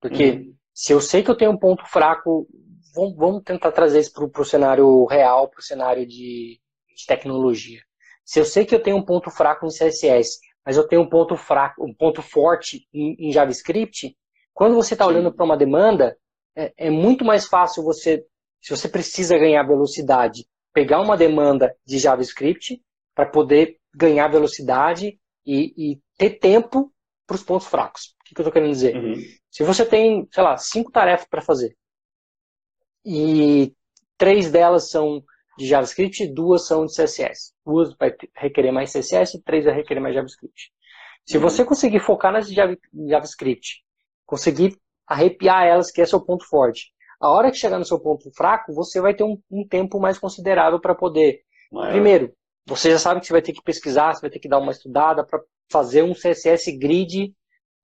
Porque 0.00 0.30
uhum. 0.30 0.54
se 0.72 0.92
eu 0.92 1.00
sei 1.00 1.22
que 1.22 1.30
eu 1.30 1.36
tenho 1.36 1.50
um 1.50 1.58
ponto 1.58 1.84
fraco, 1.86 2.46
vamos, 2.94 3.16
vamos 3.16 3.42
tentar 3.42 3.72
trazer 3.72 4.00
isso 4.00 4.12
para 4.12 4.42
o 4.42 4.44
cenário 4.44 5.04
real, 5.06 5.48
para 5.48 5.60
o 5.60 5.64
cenário 5.64 6.06
de, 6.06 6.60
de 6.94 7.06
tecnologia. 7.06 7.80
Se 8.28 8.38
eu 8.38 8.44
sei 8.44 8.66
que 8.66 8.74
eu 8.74 8.82
tenho 8.82 8.98
um 8.98 9.02
ponto 9.02 9.30
fraco 9.30 9.64
em 9.64 9.70
CSS, 9.70 10.38
mas 10.62 10.76
eu 10.76 10.86
tenho 10.86 11.00
um 11.00 11.08
ponto 11.08 11.34
fraco, 11.34 11.82
um 11.82 11.94
ponto 11.94 12.20
forte 12.20 12.86
em, 12.92 13.16
em 13.18 13.32
JavaScript, 13.32 14.14
quando 14.52 14.74
você 14.74 14.92
está 14.92 15.06
olhando 15.06 15.32
para 15.32 15.46
uma 15.46 15.56
demanda, 15.56 16.14
é, 16.54 16.74
é, 16.76 16.90
muito 16.90 17.24
mais 17.24 17.46
fácil 17.46 17.82
você 17.82 18.22
se 18.60 18.68
você 18.68 18.86
precisa 18.86 19.38
ganhar 19.38 19.62
velocidade, 19.62 20.44
pegar 20.74 21.00
uma 21.00 21.16
demanda 21.16 21.74
de 21.86 21.98
JavaScript 21.98 22.82
para 23.14 23.24
poder 23.24 23.78
ganhar 23.94 24.28
velocidade 24.28 25.18
e, 25.46 25.92
e 25.92 26.00
ter 26.18 26.38
tempo 26.38 26.92
para 27.26 27.36
os 27.36 27.42
pontos 27.42 27.66
fracos. 27.66 28.14
O 28.20 28.24
que, 28.26 28.34
que 28.34 28.40
eu 28.40 28.42
estou 28.42 28.52
querendo 28.52 28.72
dizer? 28.72 28.94
Uhum. 28.94 29.14
Se 29.50 29.64
você 29.64 29.86
tem, 29.86 30.28
sei 30.30 30.42
lá, 30.42 30.58
cinco 30.58 30.92
tarefas 30.92 31.26
para 31.30 31.40
fazer 31.40 31.74
e 33.06 33.72
três 34.18 34.50
delas 34.50 34.90
são 34.90 35.24
de 35.56 35.66
JavaScript 35.66 36.22
e 36.22 36.32
duas 36.32 36.66
são 36.66 36.84
de 36.84 36.92
CSS. 36.92 37.54
Duas 37.68 37.94
vai 37.98 38.14
requerer 38.34 38.72
mais 38.72 38.90
CSS 38.90 39.42
três 39.44 39.66
vai 39.66 39.74
requerer 39.74 40.00
mais 40.00 40.14
JavaScript. 40.14 40.72
Se 41.26 41.36
uhum. 41.36 41.42
você 41.42 41.66
conseguir 41.66 42.00
focar 42.00 42.32
nas 42.32 42.48
JavaScript, 42.48 43.84
conseguir 44.24 44.74
arrepiar 45.06 45.66
elas, 45.66 45.90
que 45.90 46.00
é 46.00 46.06
seu 46.06 46.18
ponto 46.18 46.46
forte, 46.46 46.90
a 47.20 47.28
hora 47.28 47.50
que 47.50 47.58
chegar 47.58 47.78
no 47.78 47.84
seu 47.84 48.00
ponto 48.00 48.30
fraco, 48.34 48.72
você 48.72 49.02
vai 49.02 49.12
ter 49.12 49.24
um, 49.24 49.38
um 49.50 49.66
tempo 49.68 50.00
mais 50.00 50.18
considerável 50.18 50.80
para 50.80 50.94
poder. 50.94 51.42
Maior. 51.70 51.90
Primeiro, 51.90 52.32
você 52.64 52.90
já 52.90 52.98
sabe 52.98 53.20
que 53.20 53.26
você 53.26 53.32
vai 53.34 53.42
ter 53.42 53.52
que 53.52 53.62
pesquisar, 53.62 54.14
você 54.14 54.22
vai 54.22 54.30
ter 54.30 54.38
que 54.38 54.48
dar 54.48 54.58
uma 54.58 54.72
estudada 54.72 55.22
para 55.22 55.38
fazer 55.70 56.02
um 56.02 56.14
CSS 56.14 56.72
grid 56.78 57.34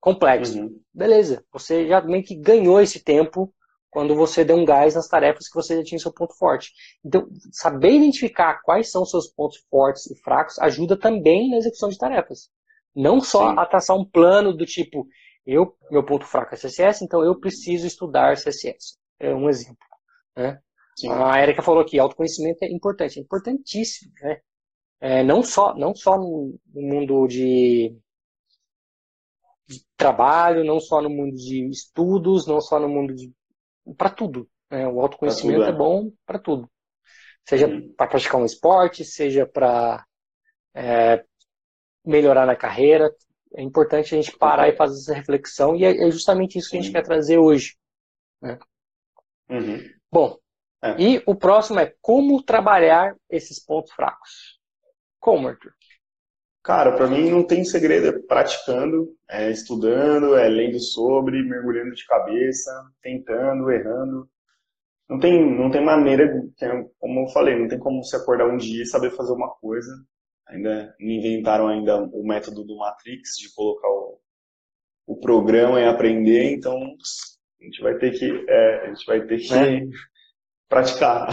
complexo. 0.01 0.59
Uhum. 0.59 0.81
Beleza, 0.95 1.45
você 1.53 1.87
já 1.87 2.01
meio 2.01 2.25
que 2.25 2.35
ganhou 2.35 2.81
esse 2.81 3.05
tempo 3.05 3.53
quando 3.95 4.15
você 4.15 4.45
deu 4.45 4.57
um 4.57 4.65
gás 4.65 4.95
nas 4.95 5.09
tarefas 5.09 5.49
que 5.49 5.55
você 5.55 5.77
já 5.77 5.83
tinha 5.83 5.99
seu 5.99 6.13
ponto 6.13 6.37
forte. 6.37 6.73
Então, 7.03 7.27
saber 7.51 7.93
identificar 7.93 8.61
quais 8.63 8.91
são 8.91 9.07
seus 9.07 9.29
pontos 9.29 9.65
fortes 9.71 10.11
e 10.11 10.21
fracos 10.21 10.59
ajuda 10.59 10.99
também 10.99 11.49
na 11.49 11.57
execução 11.57 11.89
de 11.89 11.97
tarefas. 11.97 12.51
Não 12.95 13.21
só 13.21 13.51
Sim. 13.51 13.59
a 13.59 13.65
traçar 13.65 13.97
um 13.97 14.05
plano 14.05 14.53
do 14.53 14.67
tipo, 14.67 15.07
eu, 15.47 15.75
meu 15.91 16.05
ponto 16.05 16.27
fraco 16.27 16.55
é 16.55 16.59
CSS, 16.59 17.03
então 17.03 17.25
eu 17.25 17.39
preciso 17.41 17.87
estudar 17.87 18.37
CSS 18.37 18.99
é 19.19 19.35
um 19.35 19.49
exemplo. 19.49 19.87
Né? 20.37 20.61
A 21.11 21.43
Erika 21.43 21.63
falou 21.63 21.81
aqui, 21.81 21.99
autoconhecimento 21.99 22.65
é 22.65 22.69
importante, 22.69 23.19
é 23.19 23.23
importantíssimo, 23.23 24.13
né? 24.21 24.41
É, 25.01 25.23
não 25.23 25.43
só, 25.43 25.75
não 25.75 25.95
só 25.95 26.17
no 26.17 26.59
mundo 26.73 27.27
de, 27.27 27.95
de, 29.67 29.85
trabalho, 29.97 30.65
não 30.65 30.81
só 30.81 31.03
no 31.03 31.11
mundo 31.11 31.35
de 31.35 31.69
estudos, 31.69 32.47
não 32.47 32.61
só 32.61 32.79
no 32.79 32.89
mundo 32.89 33.15
de. 33.15 33.33
Para 33.97 34.11
tudo. 34.11 34.49
Né? 34.71 34.87
O 34.87 35.01
autoconhecimento 35.01 35.61
tudo, 35.61 35.71
é. 35.71 35.75
é. 35.75 35.77
bom 35.77 36.11
para 36.27 36.39
tudo. 36.39 36.71
Seja 37.47 37.69
para 37.97 38.07
praticar 38.07 38.41
um 38.41 38.45
esporte, 38.45 39.05
seja 39.05 39.47
para 39.47 40.05
é, 40.75 41.25
melhorar 42.05 42.47
na 42.47 42.57
carreira. 42.57 43.15
É 43.55 43.63
importante 43.63 44.15
a 44.15 44.21
gente 44.21 44.37
parar 44.37 44.69
e 44.69 44.77
fazer 44.77 44.99
essa 44.99 45.15
reflexão, 45.15 45.77
e 45.77 45.85
é, 45.85 46.09
é 46.09 46.11
justamente 46.11 46.59
isso 46.59 46.71
que 46.71 46.77
a 46.77 46.81
gente 46.81 46.93
quer 46.93 47.03
trazer 47.03 47.39
hoje. 47.39 47.77
Né? 48.43 48.59
Uhum. 49.49 49.91
Bom, 50.11 50.39
é. 50.83 51.01
e 51.01 51.23
o 51.27 51.35
próximo 51.37 51.79
é 51.79 51.95
como 52.01 52.43
trabalhar 52.43 53.15
esses 53.31 53.63
pontos 53.65 53.93
fracos. 53.93 54.59
Como, 55.21 55.49
Arthur? 55.49 55.73
Cara, 56.65 56.97
para 56.97 57.07
mim 57.07 57.31
não 57.31 57.47
tem 57.47 57.63
segredo, 57.63 58.07
é 58.07 58.19
praticando, 58.27 59.15
é 59.29 59.51
estudando, 59.51 60.35
é 60.35 60.49
lendo 60.49 60.81
sobre, 60.81 61.43
mergulhando 61.43 61.95
de 61.95 62.07
cabeça, 62.07 62.71
tentando, 63.03 63.71
errando. 63.71 64.27
Não 65.07 65.19
tem, 65.19 65.59
não 65.59 65.71
tem 65.71 65.85
maneira, 65.85 66.43
como 66.99 67.21
eu 67.21 67.29
falei, 67.35 67.59
não 67.59 67.69
tem 67.69 67.79
como 67.79 68.03
você 68.03 68.17
acordar 68.17 68.49
um 68.49 68.57
dia 68.57 68.83
e 68.83 68.87
saber 68.87 69.11
fazer 69.11 69.35
uma 69.35 69.51
coisa. 69.57 69.93
Ainda 70.49 70.97
inventaram 70.99 71.69
ainda 71.69 72.03
o 72.03 72.27
método 72.27 72.65
do 72.65 72.79
Matrix 72.79 73.37
de 73.37 73.55
colocar 73.55 73.89
o, 73.89 74.19
o 75.07 75.17
programa 75.21 75.79
e 75.83 75.85
aprender, 75.87 76.51
então 76.51 76.79
a 77.61 77.65
gente 77.65 77.83
vai 77.83 77.99
ter 77.99 78.13
que, 78.13 78.47
é, 78.49 78.87
a 78.87 78.87
gente 78.89 79.05
vai 79.05 79.21
ter 79.27 79.37
que 79.37 79.53
é. 79.53 79.83
praticar. 80.67 81.29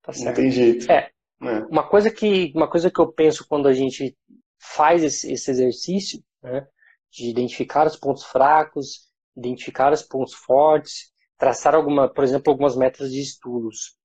Tá 0.00 0.12
não 0.24 0.32
tem 0.32 0.50
jeito. 0.50 0.90
É, 0.90 1.10
é. 1.42 1.60
Uma, 1.66 1.88
coisa 1.88 2.10
que, 2.10 2.52
uma 2.54 2.68
coisa 2.68 2.90
que 2.90 3.00
eu 3.00 3.12
penso 3.12 3.46
quando 3.46 3.68
a 3.68 3.72
gente 3.72 4.16
faz 4.58 5.04
esse, 5.04 5.32
esse 5.32 5.50
exercício, 5.50 6.22
né, 6.42 6.66
de 7.10 7.30
identificar 7.30 7.86
os 7.86 7.96
pontos 7.96 8.24
fracos, 8.24 9.08
identificar 9.36 9.92
os 9.92 10.02
pontos 10.02 10.34
fortes, 10.34 11.12
traçar 11.36 11.74
alguma, 11.74 12.12
por 12.12 12.24
exemplo, 12.24 12.52
algumas 12.52 12.76
metas 12.76 13.12
de 13.12 13.20
estudos. 13.20 13.96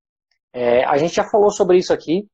É, 0.54 0.86
a 0.86 0.98
gente 0.98 1.16
já 1.16 1.24
falou 1.24 1.52
sobre 1.52 1.78
isso 1.78 1.92
aqui, 1.92 2.28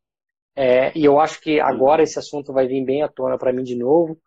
é, 0.55 0.91
e 0.97 1.05
eu 1.05 1.19
acho 1.19 1.39
que 1.39 1.59
agora 1.59 2.03
esse 2.03 2.19
assunto 2.19 2.51
vai 2.51 2.67
vir 2.67 2.83
bem 2.83 3.01
à 3.01 3.07
tona 3.07 3.37
para 3.37 3.53
mim 3.53 3.63
de 3.63 3.77
novo, 3.77 4.19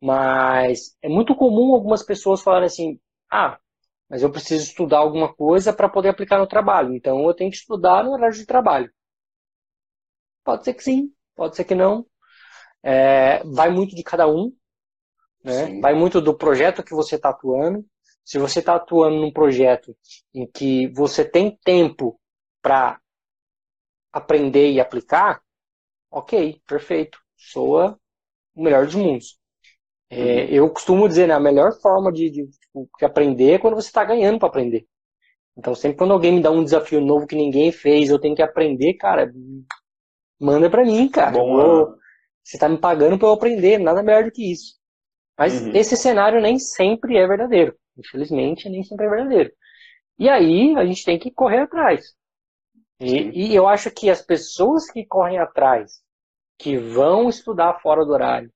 mas 0.00 0.94
é 1.02 1.08
muito 1.08 1.34
comum 1.34 1.74
algumas 1.74 2.04
pessoas 2.04 2.42
falarem 2.42 2.66
assim: 2.66 3.00
ah, 3.30 3.58
mas 4.08 4.22
eu 4.22 4.30
preciso 4.30 4.64
estudar 4.64 4.98
alguma 4.98 5.32
coisa 5.32 5.72
para 5.72 5.88
poder 5.88 6.10
aplicar 6.10 6.38
no 6.38 6.46
trabalho, 6.46 6.94
então 6.94 7.26
eu 7.26 7.34
tenho 7.34 7.50
que 7.50 7.56
estudar 7.56 8.04
no 8.04 8.12
horário 8.12 8.36
de 8.36 8.46
trabalho. 8.46 8.90
Pode 10.48 10.64
ser 10.64 10.72
que 10.72 10.82
sim, 10.82 11.12
pode 11.36 11.56
ser 11.56 11.64
que 11.64 11.74
não. 11.74 12.06
É, 12.82 13.44
vai 13.44 13.68
muito 13.68 13.94
de 13.94 14.02
cada 14.02 14.26
um, 14.26 14.50
né? 15.44 15.78
vai 15.78 15.92
muito 15.92 16.22
do 16.22 16.34
projeto 16.34 16.82
que 16.82 16.94
você 16.94 17.16
está 17.16 17.28
atuando. 17.28 17.84
Se 18.24 18.38
você 18.38 18.60
está 18.60 18.74
atuando 18.76 19.20
num 19.20 19.30
projeto 19.30 19.94
em 20.32 20.46
que 20.50 20.88
você 20.94 21.22
tem 21.22 21.58
tempo 21.62 22.18
para 22.62 22.98
aprender 24.10 24.70
e 24.70 24.80
aplicar, 24.80 25.42
ok, 26.10 26.62
perfeito, 26.66 27.20
soa 27.36 28.00
o 28.54 28.62
melhor 28.62 28.86
dos 28.86 28.94
mundos. 28.94 29.38
É, 30.08 30.16
uhum. 30.44 30.48
Eu 30.48 30.70
costumo 30.70 31.06
dizer, 31.06 31.28
né, 31.28 31.34
a 31.34 31.40
melhor 31.40 31.78
forma 31.78 32.10
de, 32.10 32.30
de, 32.30 32.46
tipo, 32.46 32.88
de 32.98 33.04
aprender 33.04 33.52
é 33.52 33.58
quando 33.58 33.74
você 33.74 33.88
está 33.88 34.02
ganhando 34.02 34.38
para 34.38 34.48
aprender. 34.48 34.86
Então, 35.54 35.74
sempre 35.74 35.98
quando 35.98 36.14
alguém 36.14 36.32
me 36.32 36.40
dá 36.40 36.50
um 36.50 36.64
desafio 36.64 37.02
novo 37.02 37.26
que 37.26 37.36
ninguém 37.36 37.70
fez, 37.70 38.08
eu 38.08 38.18
tenho 38.18 38.34
que 38.34 38.40
aprender, 38.40 38.94
cara, 38.94 39.30
manda 40.40 40.70
para 40.70 40.84
mim, 40.84 41.08
cara. 41.08 41.32
Bom, 41.32 41.94
você 42.42 42.56
está 42.56 42.68
me 42.68 42.78
pagando 42.78 43.18
para 43.18 43.28
eu 43.28 43.32
aprender, 43.32 43.78
nada 43.78 44.02
melhor 44.02 44.24
do 44.24 44.30
que 44.30 44.52
isso. 44.52 44.78
Mas 45.36 45.60
uhum. 45.60 45.72
esse 45.74 45.96
cenário 45.96 46.40
nem 46.40 46.58
sempre 46.58 47.16
é 47.16 47.26
verdadeiro. 47.26 47.76
Infelizmente, 47.96 48.68
nem 48.68 48.82
sempre 48.82 49.06
é 49.06 49.10
verdadeiro. 49.10 49.52
E 50.18 50.28
aí, 50.28 50.74
a 50.76 50.84
gente 50.84 51.04
tem 51.04 51.18
que 51.18 51.30
correr 51.30 51.60
atrás. 51.60 52.14
E, 53.00 53.50
e, 53.50 53.54
eu 53.54 53.68
acho 53.68 53.90
que 53.90 54.10
as 54.10 54.20
pessoas 54.20 54.90
que 54.90 55.06
correm 55.06 55.38
atrás, 55.38 56.00
que 56.58 56.76
vão 56.76 57.28
estudar 57.28 57.80
fora 57.80 58.04
do 58.04 58.12
horário, 58.12 58.52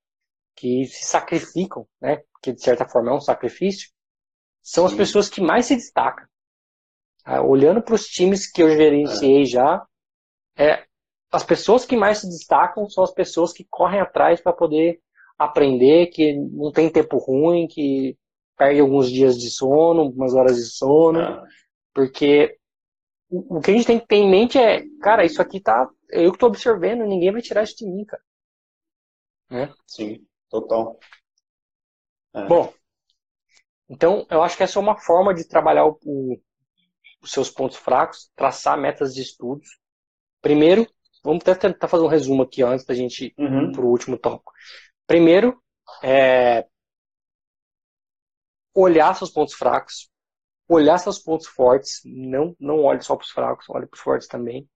que 0.55 0.85
se 0.85 1.05
sacrificam, 1.05 1.87
né? 2.01 2.21
Que 2.41 2.51
de 2.51 2.61
certa 2.61 2.87
forma 2.87 3.11
é 3.11 3.13
um 3.13 3.21
sacrifício, 3.21 3.89
são 4.61 4.87
Sim. 4.87 4.93
as 4.93 4.97
pessoas 4.97 5.29
que 5.29 5.39
mais 5.39 5.65
se 5.67 5.75
destacam. 5.75 6.25
Ah, 7.23 7.41
olhando 7.41 7.81
para 7.81 7.95
os 7.95 8.05
times 8.05 8.51
que 8.51 8.61
eu 8.61 8.69
gerenciei 8.69 9.43
é. 9.43 9.45
já, 9.45 9.85
é, 10.57 10.85
as 11.33 11.43
pessoas 11.43 11.83
que 11.83 11.97
mais 11.97 12.19
se 12.19 12.29
destacam 12.29 12.87
são 12.87 13.03
as 13.03 13.11
pessoas 13.11 13.51
que 13.51 13.65
correm 13.67 13.99
atrás 13.99 14.39
para 14.39 14.53
poder 14.53 15.01
aprender, 15.35 16.07
que 16.07 16.35
não 16.35 16.71
tem 16.71 16.91
tempo 16.91 17.17
ruim, 17.17 17.67
que 17.67 18.15
perde 18.55 18.79
alguns 18.79 19.09
dias 19.09 19.35
de 19.35 19.49
sono, 19.49 20.01
algumas 20.01 20.35
horas 20.35 20.57
de 20.57 20.65
sono, 20.65 21.19
é. 21.19 21.43
porque 21.91 22.59
o 23.31 23.59
que 23.59 23.71
a 23.71 23.73
gente 23.73 23.87
tem 23.87 23.99
que 23.99 24.05
ter 24.05 24.17
em 24.17 24.29
mente 24.29 24.59
é, 24.59 24.83
cara, 25.01 25.25
isso 25.25 25.41
aqui 25.41 25.59
tá. 25.59 25.89
Eu 26.07 26.31
que 26.31 26.37
tô 26.37 26.45
observando, 26.45 27.01
ninguém 27.01 27.31
vai 27.31 27.41
tirar 27.41 27.63
isso 27.63 27.75
de 27.77 27.87
mim, 27.87 28.05
cara. 28.05 28.21
Né? 29.49 29.73
Sim, 29.87 30.23
total. 30.49 30.99
É. 32.35 32.45
Bom, 32.45 32.71
então 33.89 34.27
eu 34.29 34.43
acho 34.43 34.55
que 34.55 34.61
essa 34.61 34.77
é 34.77 34.81
uma 34.81 34.99
forma 34.99 35.33
de 35.33 35.47
trabalhar 35.47 35.87
o, 35.87 35.99
o, 36.05 36.39
os 37.23 37.31
seus 37.31 37.49
pontos 37.49 37.77
fracos, 37.77 38.31
traçar 38.35 38.77
metas 38.77 39.15
de 39.15 39.23
estudos. 39.23 39.79
Primeiro, 40.39 40.87
vamos 41.23 41.41
até 41.41 41.55
tentar 41.55 41.87
fazer 41.87 42.03
um 42.03 42.07
resumo 42.07 42.43
aqui 42.43 42.61
antes 42.61 42.85
da 42.85 42.93
gente 42.93 43.33
uhum. 43.37 43.69
ir 43.69 43.71
para 43.71 43.81
o 43.81 43.89
último 43.89 44.17
tópico. 44.17 44.51
Primeiro, 45.07 45.61
é, 46.03 46.65
olhar 48.73 49.13
seus 49.15 49.29
pontos 49.29 49.53
fracos, 49.53 50.09
olhar 50.67 50.97
seus 50.97 51.19
pontos 51.19 51.47
fortes, 51.47 52.01
não, 52.05 52.55
não 52.59 52.83
olhe 52.83 53.01
só 53.01 53.15
para 53.15 53.23
os 53.23 53.31
fracos, 53.31 53.65
olhe 53.69 53.85
para 53.85 53.95
os 53.95 54.01
fortes 54.01 54.27
também. 54.27 54.67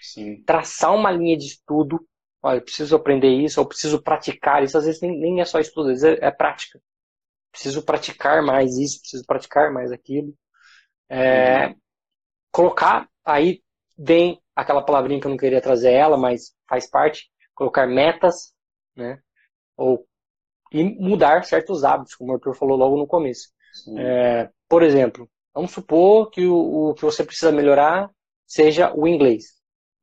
Sim. 0.00 0.42
Traçar 0.42 0.94
uma 0.94 1.10
linha 1.10 1.36
de 1.36 1.46
estudo. 1.46 2.06
Olha, 2.42 2.60
preciso 2.60 2.94
aprender 2.94 3.30
isso, 3.30 3.58
ou 3.60 3.66
preciso 3.66 4.00
praticar 4.02 4.62
isso. 4.62 4.78
Às 4.78 4.84
vezes 4.84 5.00
nem, 5.00 5.18
nem 5.18 5.40
é 5.40 5.44
só 5.44 5.58
estudo, 5.58 5.90
às 5.90 6.00
vezes 6.00 6.20
é, 6.20 6.26
é 6.26 6.30
prática. 6.30 6.80
Preciso 7.50 7.82
praticar 7.82 8.42
mais 8.42 8.76
isso, 8.76 9.00
preciso 9.00 9.24
praticar 9.26 9.72
mais 9.72 9.90
aquilo. 9.90 10.34
É, 11.08 11.68
uhum. 11.68 11.74
Colocar 12.52 13.08
aí 13.24 13.62
vem 13.98 14.40
aquela 14.56 14.82
palavrinha 14.82 15.20
que 15.20 15.26
eu 15.26 15.30
não 15.30 15.36
queria 15.36 15.60
trazer 15.60 15.92
ela, 15.92 16.16
mas 16.16 16.54
faz 16.68 16.88
parte. 16.88 17.30
Colocar 17.54 17.86
metas, 17.86 18.52
né? 18.96 19.20
Ou 19.76 20.06
e 20.72 20.82
mudar 20.82 21.44
certos 21.44 21.84
hábitos, 21.84 22.14
como 22.14 22.32
o 22.32 22.34
Arthur 22.34 22.54
falou 22.54 22.76
logo 22.76 22.96
no 22.96 23.06
começo. 23.06 23.50
É, 23.96 24.50
por 24.68 24.82
exemplo, 24.82 25.28
vamos 25.54 25.70
supor 25.70 26.30
que 26.30 26.44
o, 26.44 26.88
o, 26.90 26.94
que 26.94 27.02
você 27.02 27.22
precisa 27.24 27.52
melhorar 27.52 28.10
seja 28.46 28.92
o 28.94 29.06
inglês. 29.06 29.44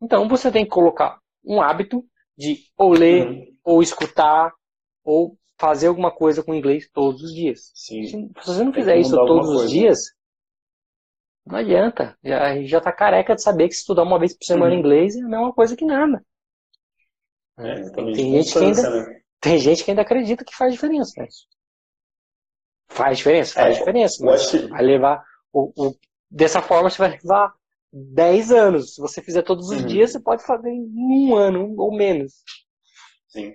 Então 0.01 0.27
você 0.27 0.51
tem 0.51 0.63
que 0.63 0.71
colocar 0.71 1.19
um 1.43 1.61
hábito 1.61 2.05
de 2.37 2.59
ou 2.77 2.91
ler, 2.91 3.27
uhum. 3.27 3.57
ou 3.63 3.83
escutar, 3.83 4.53
ou 5.03 5.37
fazer 5.59 5.87
alguma 5.87 6.11
coisa 6.11 6.43
com 6.43 6.53
inglês 6.53 6.89
todos 6.91 7.21
os 7.21 7.33
dias. 7.33 7.71
Sim. 7.75 8.05
Se 8.05 8.29
você 8.45 8.63
não 8.63 8.73
fizer 8.73 8.97
isso 8.97 9.15
todos 9.15 9.49
os 9.49 9.69
dias, 9.69 9.99
não 11.45 11.57
adianta. 11.57 12.17
Já, 12.23 12.61
já 12.63 12.81
tá 12.81 12.91
careca 12.91 13.35
de 13.35 13.43
saber 13.43 13.67
que 13.67 13.75
estudar 13.75 14.03
uma 14.03 14.19
vez 14.19 14.35
por 14.35 14.45
semana 14.45 14.73
uhum. 14.73 14.79
inglês 14.79 15.15
é 15.15 15.21
a 15.21 15.27
mesma 15.27 15.53
coisa 15.53 15.75
que 15.75 15.85
nada. 15.85 16.23
É, 17.57 17.89
tem, 17.91 18.11
tem 18.13 18.31
gente 18.31 18.53
que 18.53 18.59
ainda, 18.59 18.89
né? 18.89 19.21
tem 19.39 19.57
gente 19.59 19.83
que 19.83 19.91
ainda 19.91 20.01
acredita 20.01 20.45
que 20.45 20.55
faz 20.55 20.73
diferença. 20.73 21.21
Né? 21.21 21.27
Faz 22.89 23.17
diferença, 23.17 23.53
faz 23.53 23.75
é, 23.75 23.79
diferença. 23.79 24.25
Mas 24.25 24.49
que... 24.49 24.57
vai 24.67 24.81
levar. 24.81 25.23
O, 25.51 25.71
o, 25.75 25.95
dessa 26.31 26.61
forma 26.61 26.89
você 26.89 26.97
vai 26.97 27.11
levar 27.11 27.53
10 27.91 28.51
anos. 28.51 28.95
Se 28.95 29.01
você 29.01 29.21
fizer 29.21 29.43
todos 29.43 29.69
os 29.69 29.81
uhum. 29.81 29.87
dias, 29.87 30.11
você 30.11 30.19
pode 30.19 30.43
fazer 30.45 30.69
em 30.69 30.89
um 30.97 31.35
ano 31.35 31.75
ou 31.77 31.95
menos. 31.95 32.33
Sim. 33.27 33.53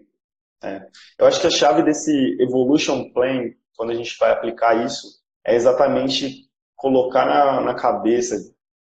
É. 0.63 0.87
Eu 1.19 1.27
acho 1.27 1.41
que 1.41 1.47
a 1.47 1.51
chave 1.51 1.83
desse 1.83 2.37
Evolution 2.41 3.11
Plan, 3.13 3.51
quando 3.77 3.91
a 3.91 3.95
gente 3.95 4.17
vai 4.19 4.31
aplicar 4.31 4.85
isso, 4.85 5.23
é 5.45 5.55
exatamente 5.55 6.48
colocar 6.79 7.27
na, 7.27 7.61
na 7.61 7.75
cabeça, 7.75 8.37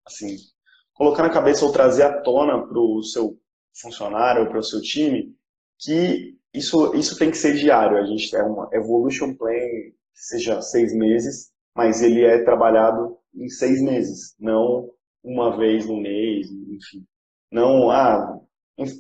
assim, 0.06 0.36
colocar 0.94 1.24
na 1.24 1.30
cabeça 1.30 1.64
ou 1.64 1.72
trazer 1.72 2.04
à 2.04 2.22
tona 2.22 2.68
para 2.68 2.80
o 2.80 3.02
seu 3.04 3.40
funcionário 3.80 4.50
para 4.50 4.60
o 4.60 4.64
seu 4.64 4.82
time 4.82 5.34
que 5.80 6.38
isso, 6.54 6.94
isso 6.96 7.18
tem 7.18 7.32
que 7.32 7.38
ser 7.38 7.56
diário. 7.56 7.98
A 7.98 8.06
gente 8.06 8.30
tem 8.30 8.42
uma 8.42 8.70
Evolution 8.74 9.34
Plan 9.36 9.54
seja 10.14 10.62
seis 10.62 10.94
meses, 10.94 11.52
mas 11.76 12.02
ele 12.02 12.24
é 12.24 12.44
trabalhado 12.44 13.18
em 13.34 13.50
seis 13.50 13.82
meses, 13.82 14.36
não 14.40 14.90
uma 15.24 15.58
vez 15.58 15.88
no 15.88 16.00
mês, 16.00 16.48
enfim. 16.52 17.04
Não, 17.52 17.90
ah, 17.90 18.40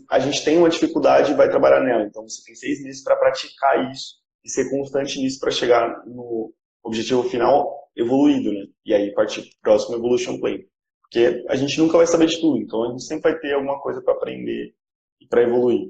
a 0.10 0.20
gente 0.20 0.44
tem 0.44 0.58
uma 0.58 0.70
dificuldade 0.70 1.32
e 1.32 1.36
vai 1.36 1.50
trabalhar 1.50 1.82
nela. 1.82 2.04
Então 2.04 2.24
você 2.24 2.44
tem 2.44 2.56
seis 2.56 2.82
meses 2.82 3.04
para 3.04 3.16
praticar 3.16 3.92
isso 3.92 4.16
e 4.44 4.50
ser 4.50 4.70
constante 4.70 5.20
nisso 5.20 5.40
para 5.40 5.52
chegar 5.52 6.04
no 6.06 6.54
objetivo 6.84 7.24
final 7.24 7.83
evoluído, 7.96 8.52
né? 8.52 8.66
E 8.86 8.94
aí 8.94 9.14
partir 9.14 9.42
para 9.42 9.50
o 9.50 9.62
próximo 9.62 9.96
Evolution 9.96 10.40
Plan. 10.40 10.58
Porque 11.02 11.46
a 11.48 11.56
gente 11.56 11.78
nunca 11.80 11.98
vai 11.98 12.08
saber 12.08 12.28
de 12.28 12.40
tudo, 12.40 12.58
então 12.58 12.84
a 12.84 12.92
gente 12.92 13.04
sempre 13.04 13.32
vai 13.32 13.40
ter 13.40 13.54
alguma 13.54 13.80
coisa 13.80 14.02
para 14.02 14.14
aprender 14.14 14.74
e 15.22 15.28
para 15.28 15.44
evoluir. 15.44 15.90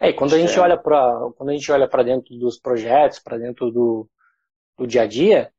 É, 0.00 0.10
e 0.10 0.12
quando 0.12 0.34
a 0.34 0.38
gente 0.38 0.58
é. 0.58 0.60
olha 0.60 0.76
para 0.76 1.30
quando 1.36 1.50
a 1.50 1.52
gente 1.52 1.70
olha 1.70 1.88
para 1.88 2.02
dentro 2.02 2.36
dos 2.36 2.58
projetos, 2.58 3.20
para 3.20 3.38
dentro 3.38 3.70
do, 3.70 4.08
do 4.76 4.86
dia 4.86 5.02
a 5.02 5.06
dia, 5.06 5.52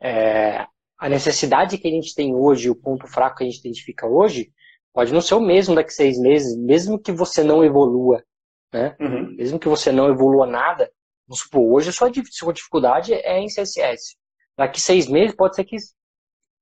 é, 0.00 0.66
a 0.98 1.08
necessidade 1.08 1.78
que 1.78 1.88
a 1.88 1.90
gente 1.90 2.14
tem 2.14 2.34
hoje, 2.34 2.70
o 2.70 2.74
ponto 2.74 3.06
fraco 3.06 3.36
que 3.36 3.44
a 3.44 3.46
gente 3.46 3.60
identifica 3.60 4.06
hoje, 4.06 4.50
pode 4.94 5.12
não 5.12 5.20
ser 5.20 5.34
o 5.34 5.40
mesmo 5.40 5.74
daqui 5.74 5.90
a 5.90 5.94
seis 5.94 6.18
meses, 6.18 6.56
mesmo 6.56 6.98
que 6.98 7.12
você 7.12 7.42
não 7.42 7.64
evolua 7.64 8.24
né? 8.72 8.96
Uhum. 8.98 9.34
Mesmo 9.36 9.58
que 9.58 9.68
você 9.68 9.92
não 9.92 10.08
evolua 10.08 10.46
nada, 10.46 10.90
vamos 11.28 11.40
supor, 11.40 11.72
hoje 11.72 11.90
a 11.90 11.92
sua, 11.92 12.10
sua 12.30 12.52
dificuldade 12.52 13.12
é 13.12 13.38
em 13.38 13.46
CSS. 13.46 14.16
Daqui 14.56 14.80
seis 14.80 15.08
meses 15.08 15.34
pode 15.34 15.56
ser 15.56 15.64
que 15.64 15.76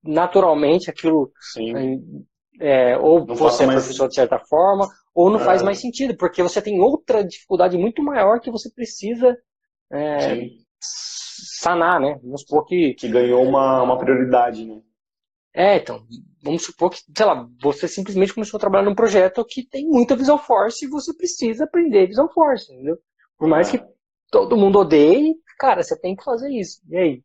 naturalmente 0.03 0.89
aquilo 0.89 1.31
é, 2.59 2.97
ou 2.97 3.25
não 3.25 3.35
você 3.35 3.63
é 3.63 3.67
mais... 3.67 3.79
professor 3.79 4.07
de 4.07 4.15
certa 4.15 4.39
forma, 4.39 4.87
ou 5.13 5.29
não 5.29 5.39
é. 5.39 5.43
faz 5.43 5.61
mais 5.61 5.79
sentido, 5.79 6.15
porque 6.15 6.43
você 6.43 6.61
tem 6.61 6.79
outra 6.79 7.23
dificuldade 7.23 7.77
muito 7.77 8.03
maior 8.03 8.39
que 8.39 8.51
você 8.51 8.69
precisa 8.71 9.37
é, 9.91 10.47
sanar, 10.79 11.99
né? 11.99 12.19
Vamos 12.23 12.41
supor 12.41 12.65
que. 12.65 12.93
Que 12.93 13.09
ganhou 13.09 13.43
uma, 13.43 13.81
uma 13.83 13.97
prioridade, 13.97 14.65
né? 14.65 14.81
É, 15.53 15.77
então, 15.77 16.05
vamos 16.41 16.63
supor 16.63 16.89
que, 16.89 16.99
sei 17.15 17.25
lá, 17.25 17.45
você 17.61 17.85
simplesmente 17.87 18.33
começou 18.33 18.57
a 18.57 18.61
trabalhar 18.61 18.85
num 18.85 18.95
projeto 18.95 19.43
que 19.43 19.67
tem 19.67 19.85
muita 19.85 20.15
Visual 20.15 20.37
Force 20.37 20.85
e 20.85 20.89
você 20.89 21.13
precisa 21.13 21.65
aprender 21.65 22.07
Visual 22.07 22.31
Force, 22.31 22.71
entendeu? 22.71 22.97
Por 23.37 23.49
mais 23.49 23.69
que 23.69 23.83
todo 24.29 24.55
mundo 24.55 24.79
odeie, 24.79 25.35
cara, 25.59 25.83
você 25.83 25.99
tem 25.99 26.15
que 26.15 26.23
fazer 26.23 26.49
isso. 26.51 26.79
E 26.89 26.97
aí? 26.97 27.23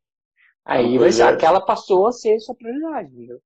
Aí 0.67 0.99
vai 0.99 1.13
ser, 1.13 1.23
aquela 1.23 1.61
passou 1.61 2.09
a 2.09 2.13
ser 2.13 2.41
sua 2.41 2.57
prioridade, 2.57 3.15
entendeu? 3.15 3.41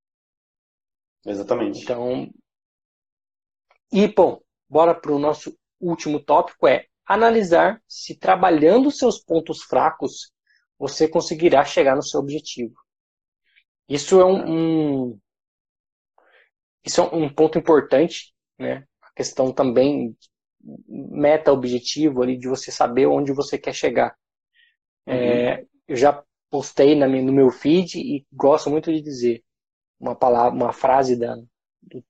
Exatamente. 1.27 1.83
Então, 1.83 2.31
e 3.93 4.09
bom, 4.09 4.41
bora 4.67 4.95
para 4.95 5.13
o 5.13 5.19
nosso 5.19 5.55
último 5.79 6.19
tópico 6.19 6.67
é 6.67 6.87
analisar 7.05 7.83
se 7.87 8.19
trabalhando 8.19 8.91
seus 8.91 9.19
pontos 9.19 9.63
fracos 9.63 10.33
você 10.79 11.07
conseguirá 11.07 11.63
chegar 11.63 11.95
no 11.95 12.03
seu 12.03 12.21
objetivo. 12.21 12.75
Isso 13.87 14.19
é 14.19 14.25
um, 14.25 15.09
um 15.09 15.21
isso 16.83 17.03
é 17.03 17.05
um 17.15 17.29
ponto 17.29 17.59
importante, 17.59 18.33
né? 18.59 18.87
A 19.03 19.13
questão 19.15 19.53
também 19.53 20.17
meta 20.89 21.53
objetivo 21.53 22.23
ali 22.23 22.39
de 22.39 22.49
você 22.49 22.73
saber 22.73 23.07
onde 23.07 23.31
você 23.33 23.59
quer 23.59 23.75
chegar. 23.75 24.17
Uhum. 25.07 25.15
É, 25.15 25.67
eu 25.87 25.97
já 25.97 26.25
postei 26.51 26.95
na, 26.97 27.07
no 27.07 27.33
meu 27.33 27.51
feed 27.51 27.99
e 27.99 28.27
gosto 28.33 28.69
muito 28.69 28.93
de 28.93 29.01
dizer 29.01 29.43
uma 29.99 30.15
palavra, 30.15 30.55
uma 30.55 30.73
frase 30.73 31.17
da, 31.17 31.37
do, 31.81 32.05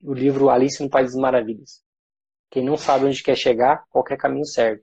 do 0.00 0.12
livro 0.12 0.50
Alice 0.50 0.82
no 0.82 0.90
País 0.90 1.12
das 1.12 1.20
Maravilhas. 1.20 1.82
Quem 2.50 2.64
não 2.64 2.76
sabe 2.76 3.06
onde 3.06 3.22
quer 3.22 3.36
chegar, 3.36 3.84
qualquer 3.90 4.16
caminho 4.16 4.44
serve. 4.44 4.82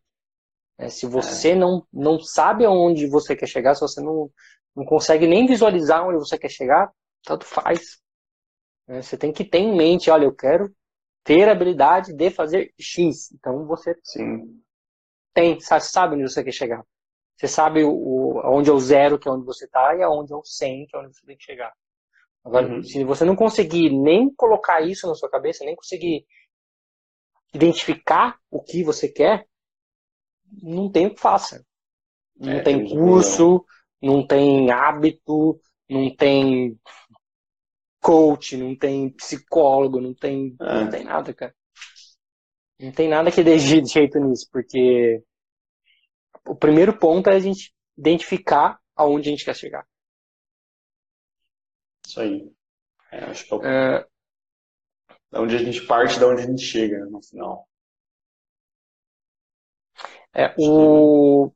É, 0.77 0.89
se 0.89 1.06
você 1.06 1.51
é. 1.51 1.56
não, 1.56 1.86
não 1.91 2.20
sabe 2.20 2.65
aonde 2.65 3.08
você 3.08 3.36
quer 3.36 3.48
chegar, 3.48 3.75
se 3.75 3.82
você 3.82 4.01
não, 4.01 4.32
não 4.75 4.86
consegue 4.86 5.27
nem 5.27 5.46
visualizar 5.46 6.08
onde 6.08 6.18
você 6.18 6.38
quer 6.38 6.50
chegar, 6.50 6.91
tanto 7.24 7.46
faz. 7.46 8.00
É, 8.88 9.01
você 9.01 9.18
tem 9.18 9.32
que 9.32 9.46
ter 9.46 9.60
em 9.60 9.75
mente, 9.75 10.10
olha, 10.10 10.25
eu 10.25 10.34
quero 10.34 10.74
ter 11.24 11.48
a 11.48 11.51
habilidade 11.51 12.13
de 12.13 12.30
fazer 12.32 12.74
X. 12.80 13.32
Então 13.32 13.65
você 13.65 13.96
Sim. 14.03 14.60
tem, 15.34 15.60
sabe, 15.60 15.84
sabe 15.86 16.15
onde 16.15 16.32
você 16.32 16.44
quer 16.44 16.51
chegar. 16.51 16.84
Você 17.42 17.48
sabe 17.48 17.84
o, 17.84 18.40
onde 18.46 18.70
é 18.70 18.74
o 18.74 18.80
zero, 18.80 19.18
que 19.18 19.28
é 19.28 19.32
onde 19.32 19.44
você 19.44 19.66
está, 19.66 19.96
e 19.96 20.04
aonde 20.04 20.32
é 20.32 20.36
o 20.36 20.46
100, 20.46 20.86
que 20.86 20.96
é 20.96 21.00
onde 21.00 21.18
você 21.18 21.26
tem 21.26 21.36
que 21.36 21.44
chegar. 21.44 21.74
Agora, 22.46 22.68
uhum. 22.68 22.84
se 22.84 23.04
você 23.04 23.26
não 23.26 23.36
conseguir 23.36 23.90
nem 23.90 24.32
colocar 24.36 24.80
isso 24.82 25.08
na 25.08 25.16
sua 25.16 25.28
cabeça, 25.28 25.66
nem 25.66 25.76
conseguir 25.76 26.24
identificar 27.52 28.40
o 28.52 28.62
que 28.62 28.84
você 28.84 29.10
quer, 29.10 29.48
não 30.62 30.92
tem 30.92 31.08
o 31.08 31.16
que 31.16 31.20
faça. 31.20 31.66
Não 32.36 32.54
é, 32.54 32.62
tem 32.62 32.88
curso, 32.88 33.66
não 34.00 34.26
tem 34.26 34.70
hábito, 34.70 35.60
não 35.90 36.16
tem 36.16 36.80
coach, 38.00 38.56
não 38.56 38.76
tem 38.76 39.10
psicólogo, 39.10 40.00
não 40.00 40.14
tem, 40.14 40.56
é. 40.62 40.74
não 40.76 40.90
tem 40.92 41.04
nada, 41.06 41.34
cara. 41.34 41.56
Não 42.80 42.92
tem 42.92 43.10
nada 43.10 43.32
que 43.32 43.44
dê 43.44 43.58
jeito 43.58 44.20
nisso, 44.20 44.48
porque 44.52 45.24
o 46.46 46.56
primeiro 46.56 46.98
ponto 46.98 47.30
é 47.30 47.36
a 47.36 47.40
gente 47.40 47.74
identificar 47.98 48.80
aonde 48.96 49.30
a 49.30 49.32
gente 49.32 49.46
quer 49.46 49.56
chegar. 49.56 49.88
Isso 52.06 52.20
aí. 52.20 52.51
É, 53.12 53.20
acho 53.25 53.46
que 53.46 53.54
é, 53.54 53.58
o... 53.58 53.66
é... 53.66 54.08
Da 55.30 55.42
onde 55.42 55.56
a 55.56 55.60
gente 55.60 55.86
parte, 55.86 56.20
da 56.20 56.27
onde 56.27 56.42
a 56.42 56.46
gente 56.46 56.62
chega 56.62 57.06
no 57.06 57.22
final. 57.24 57.68
É, 60.34 60.54
o... 60.58 61.51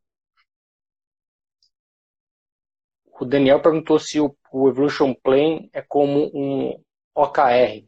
o 3.20 3.26
Daniel 3.26 3.62
perguntou 3.62 4.00
se 4.00 4.20
o, 4.20 4.36
o 4.52 4.70
Evolution 4.70 5.14
Plane 5.14 5.70
é 5.74 5.82
como 5.82 6.32
um 6.34 6.82
OKR. 7.14 7.86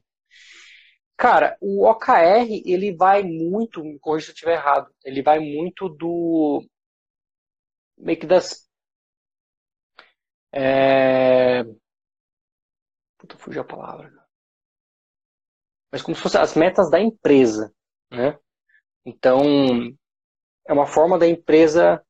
Cara, 1.18 1.58
o 1.60 1.86
OKR, 1.86 2.62
ele 2.66 2.96
vai 2.96 3.24
muito, 3.24 3.84
me 3.84 3.98
corrija 4.00 4.28
se 4.28 4.32
eu 4.32 4.34
estiver 4.34 4.54
errado, 4.54 4.94
ele 5.04 5.22
vai 5.22 5.40
muito 5.40 5.90
do 5.90 6.64
meio 7.98 8.20
que 8.20 8.28
das. 8.28 8.68
É... 10.52 11.64
Puta, 13.18 13.38
fugiu 13.38 13.62
a 13.62 13.66
palavra. 13.66 14.12
Mas 15.92 16.02
como 16.02 16.16
se 16.16 16.22
fossem 16.22 16.42
as 16.42 16.56
metas 16.56 16.90
da 16.90 17.00
empresa, 17.00 17.74
né? 18.12 18.38
Então, 19.06 19.42
é 20.68 20.74
uma 20.74 20.86
forma 20.86 21.18
da 21.18 21.28
empresa 21.28 22.04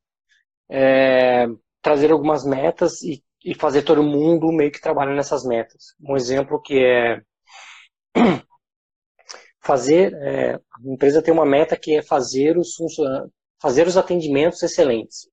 é, 0.69 1.45
trazer 1.81 2.11
algumas 2.11 2.43
metas 2.43 3.01
e, 3.03 3.23
e, 3.43 3.53
fazer 3.53 3.83
todo 3.83 4.03
mundo 4.03 4.51
meio 4.51 4.71
que 4.71 4.81
trabalhar 4.81 5.15
nessas 5.15 5.45
metas. 5.45 5.95
Um 6.01 6.15
exemplo 6.15 6.61
que 6.61 6.83
é 6.83 7.21
fazer, 9.61 10.13
é, 10.15 10.55
a 10.55 10.91
empresa 10.91 11.21
tem 11.21 11.33
uma 11.33 11.45
meta 11.45 11.77
que 11.77 11.95
é 11.95 12.01
fazer 12.01 12.57
os, 12.57 12.75
fazer 13.61 13.87
os 13.87 13.95
atendimentos 13.95 14.61
excelentes. 14.63 15.29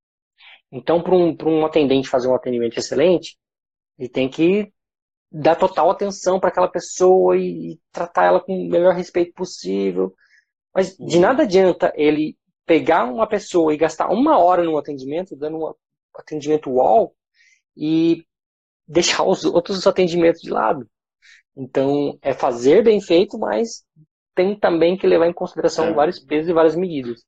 Então, 0.75 1.01
para 1.01 1.15
um, 1.15 1.37
um 1.47 1.65
atendente 1.65 2.09
fazer 2.09 2.27
um 2.27 2.35
atendimento 2.35 2.77
excelente, 2.77 3.39
ele 3.97 4.09
tem 4.09 4.29
que 4.29 4.73
dar 5.31 5.55
total 5.55 5.89
atenção 5.89 6.41
para 6.41 6.49
aquela 6.49 6.67
pessoa 6.67 7.37
e, 7.37 7.75
e, 7.75 7.81
tratar 7.93 8.25
ela 8.25 8.41
com 8.41 8.53
o 8.53 8.69
melhor 8.69 8.93
respeito 8.93 9.33
possível. 9.35 10.13
Mas 10.75 10.97
de 10.97 11.21
nada 11.21 11.45
adianta 11.45 11.93
ele 11.95 12.37
pegar 12.67 13.05
uma 13.05 13.25
pessoa 13.25 13.73
e 13.73 13.77
gastar 13.77 14.09
uma 14.09 14.37
hora 14.37 14.65
no 14.65 14.77
atendimento, 14.77 15.37
dando 15.37 15.59
um 15.59 15.75
atendimento 16.13 16.69
wall, 16.73 17.15
e 17.77 18.27
deixar 18.85 19.23
os 19.23 19.45
outros 19.45 19.87
atendimentos 19.87 20.43
de 20.43 20.51
lado. 20.51 20.91
Então, 21.57 22.19
é 22.21 22.35
fazer 22.35 22.83
bem 22.83 23.01
feito, 23.01 23.39
mas 23.39 23.85
tem 24.35 24.59
também 24.59 24.97
que 24.97 25.07
levar 25.07 25.29
em 25.29 25.33
consideração 25.33 25.87
é. 25.87 25.93
vários 25.93 26.19
pesos 26.19 26.49
e 26.49 26.53
várias 26.53 26.75
medidas. 26.75 27.23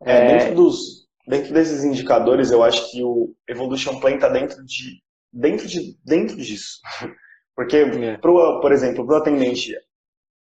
É, 0.00 0.12
é... 0.12 0.38
Dentro 0.38 0.54
dos, 0.54 1.07
dentro 1.28 1.52
desses 1.52 1.84
indicadores, 1.84 2.50
eu 2.50 2.62
acho 2.62 2.90
que 2.90 3.02
o 3.02 3.34
Evolution 3.46 4.00
Plan 4.00 4.14
está 4.14 4.28
dentro 4.28 4.64
de 4.64 5.02
dentro 5.30 5.68
de 5.68 5.96
dentro 6.04 6.36
disso, 6.36 6.80
porque 7.54 7.76
é. 7.76 8.16
pro, 8.16 8.60
por 8.60 8.72
exemplo, 8.72 9.06
para 9.06 9.16
o 9.16 9.18
atendente 9.18 9.74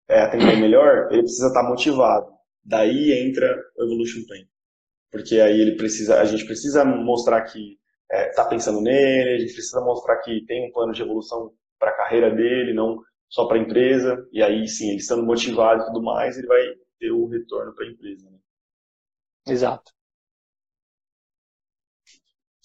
é, 0.09 0.21
atender 0.21 0.57
melhor, 0.59 1.09
ele 1.11 1.23
precisa 1.23 1.49
estar 1.49 1.63
tá 1.63 1.69
motivado. 1.69 2.27
Daí 2.65 3.13
entra 3.13 3.47
o 3.77 3.85
Evolution 3.85 4.25
Plan, 4.27 4.45
porque 5.11 5.41
aí 5.41 5.61
ele 5.61 5.77
precisa, 5.77 6.21
a 6.21 6.25
gente 6.25 6.45
precisa 6.47 6.85
mostrar 6.85 7.43
que 7.43 7.77
está 8.11 8.45
é, 8.45 8.49
pensando 8.49 8.81
nele, 8.81 9.35
a 9.35 9.39
gente 9.39 9.53
precisa 9.53 9.81
mostrar 9.81 10.17
que 10.19 10.45
tem 10.47 10.69
um 10.69 10.73
plano 10.73 10.93
de 10.93 11.03
evolução 11.03 11.53
para 11.79 11.91
a 11.91 11.97
carreira 11.97 12.31
dele, 12.31 12.73
não 12.73 13.01
só 13.29 13.47
para 13.47 13.57
a 13.57 13.61
empresa. 13.61 14.25
E 14.33 14.43
aí 14.43 14.69
sim, 14.69 14.91
ele 14.91 14.99
estando 14.99 15.25
motivado 15.25 15.83
e 15.83 15.87
tudo 15.87 16.03
mais, 16.03 16.39
ele 16.39 16.47
vai 16.47 16.63
ter 16.99 17.11
o 17.11 17.27
retorno 17.27 17.75
para 17.75 17.85
a 17.85 17.89
empresa. 17.89 18.31
Né? 18.31 18.39
Exato. 19.49 19.96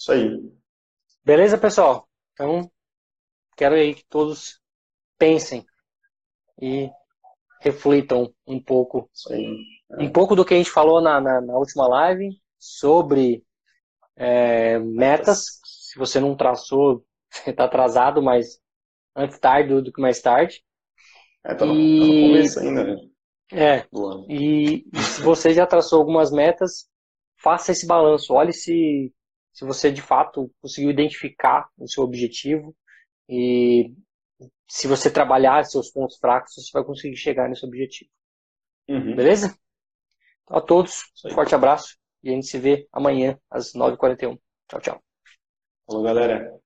Isso 0.02 0.12
aí. 0.14 0.36
Beleza, 1.24 1.60
pessoal? 1.60 2.10
Então, 2.34 2.72
quero 3.56 3.76
aí 3.76 3.94
que 3.94 4.04
todos 4.06 4.60
pensem 5.16 5.64
e 6.60 6.90
reflitam 7.62 8.34
um 8.48 8.60
pouco. 8.60 9.08
Um 9.92 10.12
pouco 10.12 10.36
do 10.36 10.44
que 10.44 10.56
a 10.56 10.58
gente 10.58 10.72
falou 10.72 11.02
na, 11.02 11.22
na, 11.22 11.40
na 11.40 11.56
última 11.56 11.88
live 11.88 12.32
sobre 12.58 13.46
é, 14.16 14.80
metas. 14.80 15.60
Se 15.64 16.00
você 16.00 16.20
não 16.20 16.36
traçou, 16.36 17.06
você 17.30 17.52
está 17.52 17.66
atrasado, 17.66 18.24
mas 18.24 18.60
antes 19.16 19.38
tarde 19.38 19.82
do 19.84 19.94
que 19.94 20.02
mais 20.02 20.20
tarde. 20.20 20.64
É, 21.44 21.54
tá 21.54 21.64
no, 21.64 21.76
e... 21.76 22.00
tá 22.00 22.06
no 22.08 22.28
começo 22.28 22.60
ainda, 22.60 22.84
né? 22.86 22.96
É. 23.54 23.88
E, 24.28 24.84
e 24.92 25.00
se 25.00 25.22
você 25.22 25.54
já 25.54 25.68
traçou 25.68 26.00
algumas 26.00 26.32
metas, 26.32 26.90
faça 27.38 27.72
esse 27.72 27.86
balanço. 27.86 28.34
Olhe 28.34 28.52
se 28.52 29.14
se 29.52 29.66
você 29.66 29.92
de 29.92 30.02
fato 30.02 30.52
conseguiu 30.62 30.90
identificar 30.90 31.70
o 31.78 31.88
seu 31.88 32.04
objetivo 32.04 32.76
e 33.30 33.94
se 34.68 34.88
você 34.88 35.12
trabalhar 35.12 35.64
seus 35.66 35.92
pontos 35.92 36.18
fracos, 36.18 36.54
você 36.56 36.72
vai 36.74 36.84
conseguir 36.84 37.18
chegar 37.18 37.50
nesse 37.50 37.66
objetivo. 37.66 38.10
Uhum. 38.88 39.16
Beleza? 39.16 39.56
Então, 40.44 40.58
a 40.58 40.62
todos, 40.62 41.04
um 41.26 41.30
forte 41.32 41.54
abraço 41.54 41.98
e 42.24 42.30
a 42.30 42.34
gente 42.34 42.48
se 42.48 42.58
vê 42.58 42.88
amanhã 42.92 43.38
às 43.50 43.74
9h41. 43.74 44.38
Tchau, 44.68 44.82
tchau. 44.82 45.04
Falou, 45.86 46.04
galera. 46.04 46.61